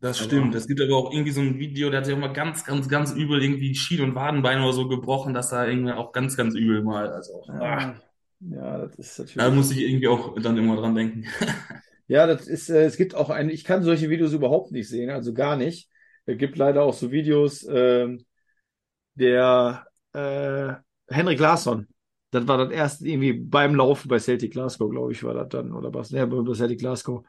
das 0.00 0.18
Aber- 0.18 0.26
stimmt. 0.26 0.54
Es 0.54 0.66
gibt 0.66 0.80
aber 0.82 0.96
auch 0.96 1.12
irgendwie 1.12 1.30
so 1.30 1.40
ein 1.40 1.58
Video, 1.58 1.88
der 1.90 1.98
hat 1.98 2.06
sich 2.06 2.14
auch 2.14 2.18
mal 2.18 2.32
ganz, 2.32 2.64
ganz, 2.64 2.88
ganz 2.88 3.12
übel 3.12 3.42
irgendwie 3.42 3.74
Schien- 3.74 4.02
und 4.02 4.14
Wadenbein 4.14 4.60
oder 4.62 4.72
so 4.72 4.86
gebrochen. 4.88 5.32
Das 5.32 5.48
sah 5.50 5.66
irgendwie 5.66 5.92
auch 5.92 6.12
ganz, 6.12 6.36
ganz 6.36 6.54
übel 6.54 6.82
mal. 6.82 7.08
Also, 7.08 7.42
ah, 7.48 7.94
Ja, 8.40 8.78
das 8.78 8.94
ist 8.96 9.18
natürlich. 9.18 9.36
da 9.36 9.50
muss 9.50 9.70
ich 9.70 9.78
irgendwie 9.80 10.08
auch 10.08 10.34
dann 10.42 10.58
immer 10.58 10.76
dran 10.76 10.94
denken. 10.94 11.24
Ja, 12.06 12.26
das 12.26 12.46
ist, 12.48 12.68
äh, 12.68 12.84
es 12.84 12.98
gibt 12.98 13.14
auch 13.14 13.30
ein, 13.30 13.48
ich 13.48 13.64
kann 13.64 13.82
solche 13.82 14.10
Videos 14.10 14.34
überhaupt 14.34 14.72
nicht 14.72 14.90
sehen, 14.90 15.08
also 15.08 15.32
gar 15.32 15.56
nicht. 15.56 15.88
Es 16.26 16.36
gibt 16.36 16.58
leider 16.58 16.82
auch 16.82 16.92
so 16.92 17.10
Videos, 17.10 17.66
ähm, 17.66 18.26
der 19.14 19.86
äh, 20.12 20.74
Henrik 21.08 21.38
Larsson, 21.38 21.88
das 22.30 22.48
war 22.48 22.58
das 22.58 22.70
erste 22.70 23.06
irgendwie 23.06 23.32
beim 23.32 23.74
Laufen 23.74 24.08
bei 24.08 24.18
Celtic 24.18 24.52
Glasgow, 24.52 24.90
glaube 24.90 25.12
ich, 25.12 25.22
war 25.22 25.34
das 25.34 25.48
dann, 25.48 25.72
oder 25.72 25.94
was? 25.94 26.10
Ja, 26.10 26.26
bei 26.26 26.54
Celtic 26.54 26.80
Glasgow. 26.80 27.24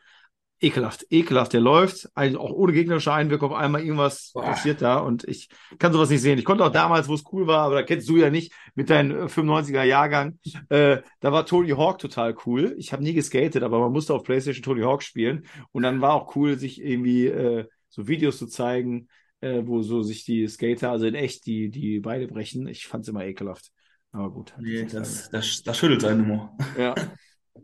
Ekelhaft, 0.62 1.06
ekelhaft, 1.10 1.52
der 1.52 1.60
läuft, 1.60 2.10
eigentlich 2.16 2.40
auch 2.40 2.52
ohne 2.52 2.72
gegnerische 2.72 3.12
Einwirkung, 3.12 3.52
auf 3.52 3.58
einmal 3.58 3.82
irgendwas 3.82 4.32
Boah. 4.34 4.44
passiert 4.46 4.82
da 4.82 5.00
und 5.00 5.26
ich 5.26 5.50
kann 5.80 5.92
sowas 5.92 6.10
nicht 6.10 6.22
sehen. 6.22 6.40
Ich 6.40 6.46
konnte 6.46 6.64
auch 6.64 6.72
damals, 6.72 7.10
wo 7.10 7.14
es 7.14 7.26
cool 7.34 7.46
war, 7.46 7.66
aber 7.66 7.76
da 7.76 7.84
kennst 7.84 8.08
du 8.08 8.16
ja 8.16 8.30
nicht 8.30 8.54
mit 8.74 8.90
deinem 8.90 9.26
äh, 9.26 9.28
95er 9.28 9.84
Jahrgang, 9.84 10.40
äh, 10.70 11.00
da 11.20 11.32
war 11.34 11.46
Tony 11.46 11.72
Hawk 11.72 12.00
total 12.00 12.36
cool. 12.46 12.74
Ich 12.78 12.94
habe 12.94 13.04
nie 13.04 13.14
geskatet, 13.14 13.64
aber 13.64 13.80
man 13.80 13.92
musste 13.92 14.14
auf 14.14 14.24
PlayStation 14.24 14.64
Tony 14.64 14.82
Hawk 14.82 15.04
spielen 15.04 15.46
und 15.74 15.84
dann 15.84 16.00
war 16.00 16.14
auch 16.14 16.36
cool, 16.38 16.58
sich 16.58 16.82
irgendwie 16.82 17.28
äh, 17.28 17.68
so 17.90 18.08
Videos 18.08 18.38
zu 18.38 18.48
zeigen, 18.48 19.10
äh, 19.46 19.68
wo 19.68 19.84
so 19.84 20.02
sich 20.02 20.26
die 20.26 20.48
Skater, 20.48 20.90
also 20.90 21.06
in 21.06 21.14
echt, 21.14 21.46
die, 21.46 21.70
die 21.70 22.00
Beine 22.00 22.28
brechen. 22.28 22.68
Ich 22.68 22.88
fand's 22.88 23.08
immer 23.08 23.24
ekelhaft. 23.24 23.72
Aber 24.12 24.32
gut. 24.32 24.56
Nee, 24.60 24.86
das, 24.86 25.30
das, 25.30 25.62
das 25.62 25.78
schüttelt 25.78 26.02
seine 26.02 26.24
Nummer. 26.24 26.58
Ja. 26.78 26.96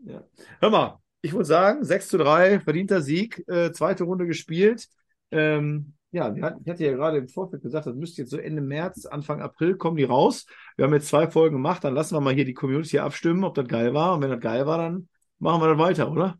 ja. 0.04 0.22
Hör 0.60 0.70
mal, 0.70 0.98
ich 1.22 1.32
würde 1.32 1.44
sagen, 1.44 1.84
6 1.84 2.08
zu 2.08 2.18
3, 2.18 2.60
verdienter 2.60 3.02
Sieg, 3.02 3.42
äh, 3.48 3.72
zweite 3.72 4.04
Runde 4.04 4.26
gespielt. 4.26 4.86
Ähm, 5.32 5.94
ja, 6.12 6.34
wir 6.34 6.44
hatten, 6.44 6.62
ich 6.64 6.70
hatte 6.70 6.84
ja 6.84 6.92
gerade 6.92 7.18
im 7.18 7.28
Vorfeld 7.28 7.62
gesagt, 7.62 7.86
das 7.86 7.96
müsste 7.96 8.22
jetzt 8.22 8.30
so 8.30 8.36
Ende 8.36 8.62
März, 8.62 9.06
Anfang 9.06 9.40
April 9.40 9.76
kommen 9.76 9.96
die 9.96 10.04
raus. 10.04 10.46
Wir 10.76 10.84
haben 10.84 10.94
jetzt 10.94 11.08
zwei 11.08 11.28
Folgen 11.28 11.56
gemacht, 11.56 11.82
dann 11.84 11.94
lassen 11.94 12.14
wir 12.14 12.20
mal 12.20 12.34
hier 12.34 12.44
die 12.44 12.54
Community 12.54 12.98
abstimmen, 12.98 13.44
ob 13.44 13.54
das 13.54 13.66
geil 13.66 13.92
war. 13.92 14.14
Und 14.14 14.22
wenn 14.22 14.30
das 14.30 14.40
geil 14.40 14.66
war, 14.66 14.78
dann 14.78 15.08
machen 15.38 15.60
wir 15.60 15.68
das 15.68 15.78
weiter, 15.78 16.12
oder? 16.12 16.38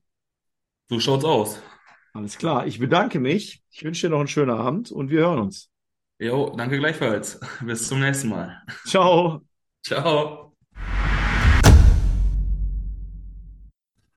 So 0.88 1.00
schaut's 1.00 1.24
aus. 1.24 1.60
Alles 2.14 2.38
klar. 2.38 2.66
Ich 2.66 2.78
bedanke 2.78 3.20
mich. 3.20 3.62
Ich 3.70 3.84
wünsche 3.84 4.06
dir 4.06 4.10
noch 4.10 4.18
einen 4.20 4.28
schönen 4.28 4.50
Abend 4.50 4.90
und 4.90 5.10
wir 5.10 5.20
hören 5.20 5.40
uns. 5.40 5.70
Jo, 6.18 6.54
danke 6.56 6.78
gleichfalls. 6.78 7.38
Bis 7.60 7.86
zum 7.88 8.00
nächsten 8.00 8.28
Mal. 8.28 8.62
Ciao. 8.84 9.42
Ciao. 9.82 10.51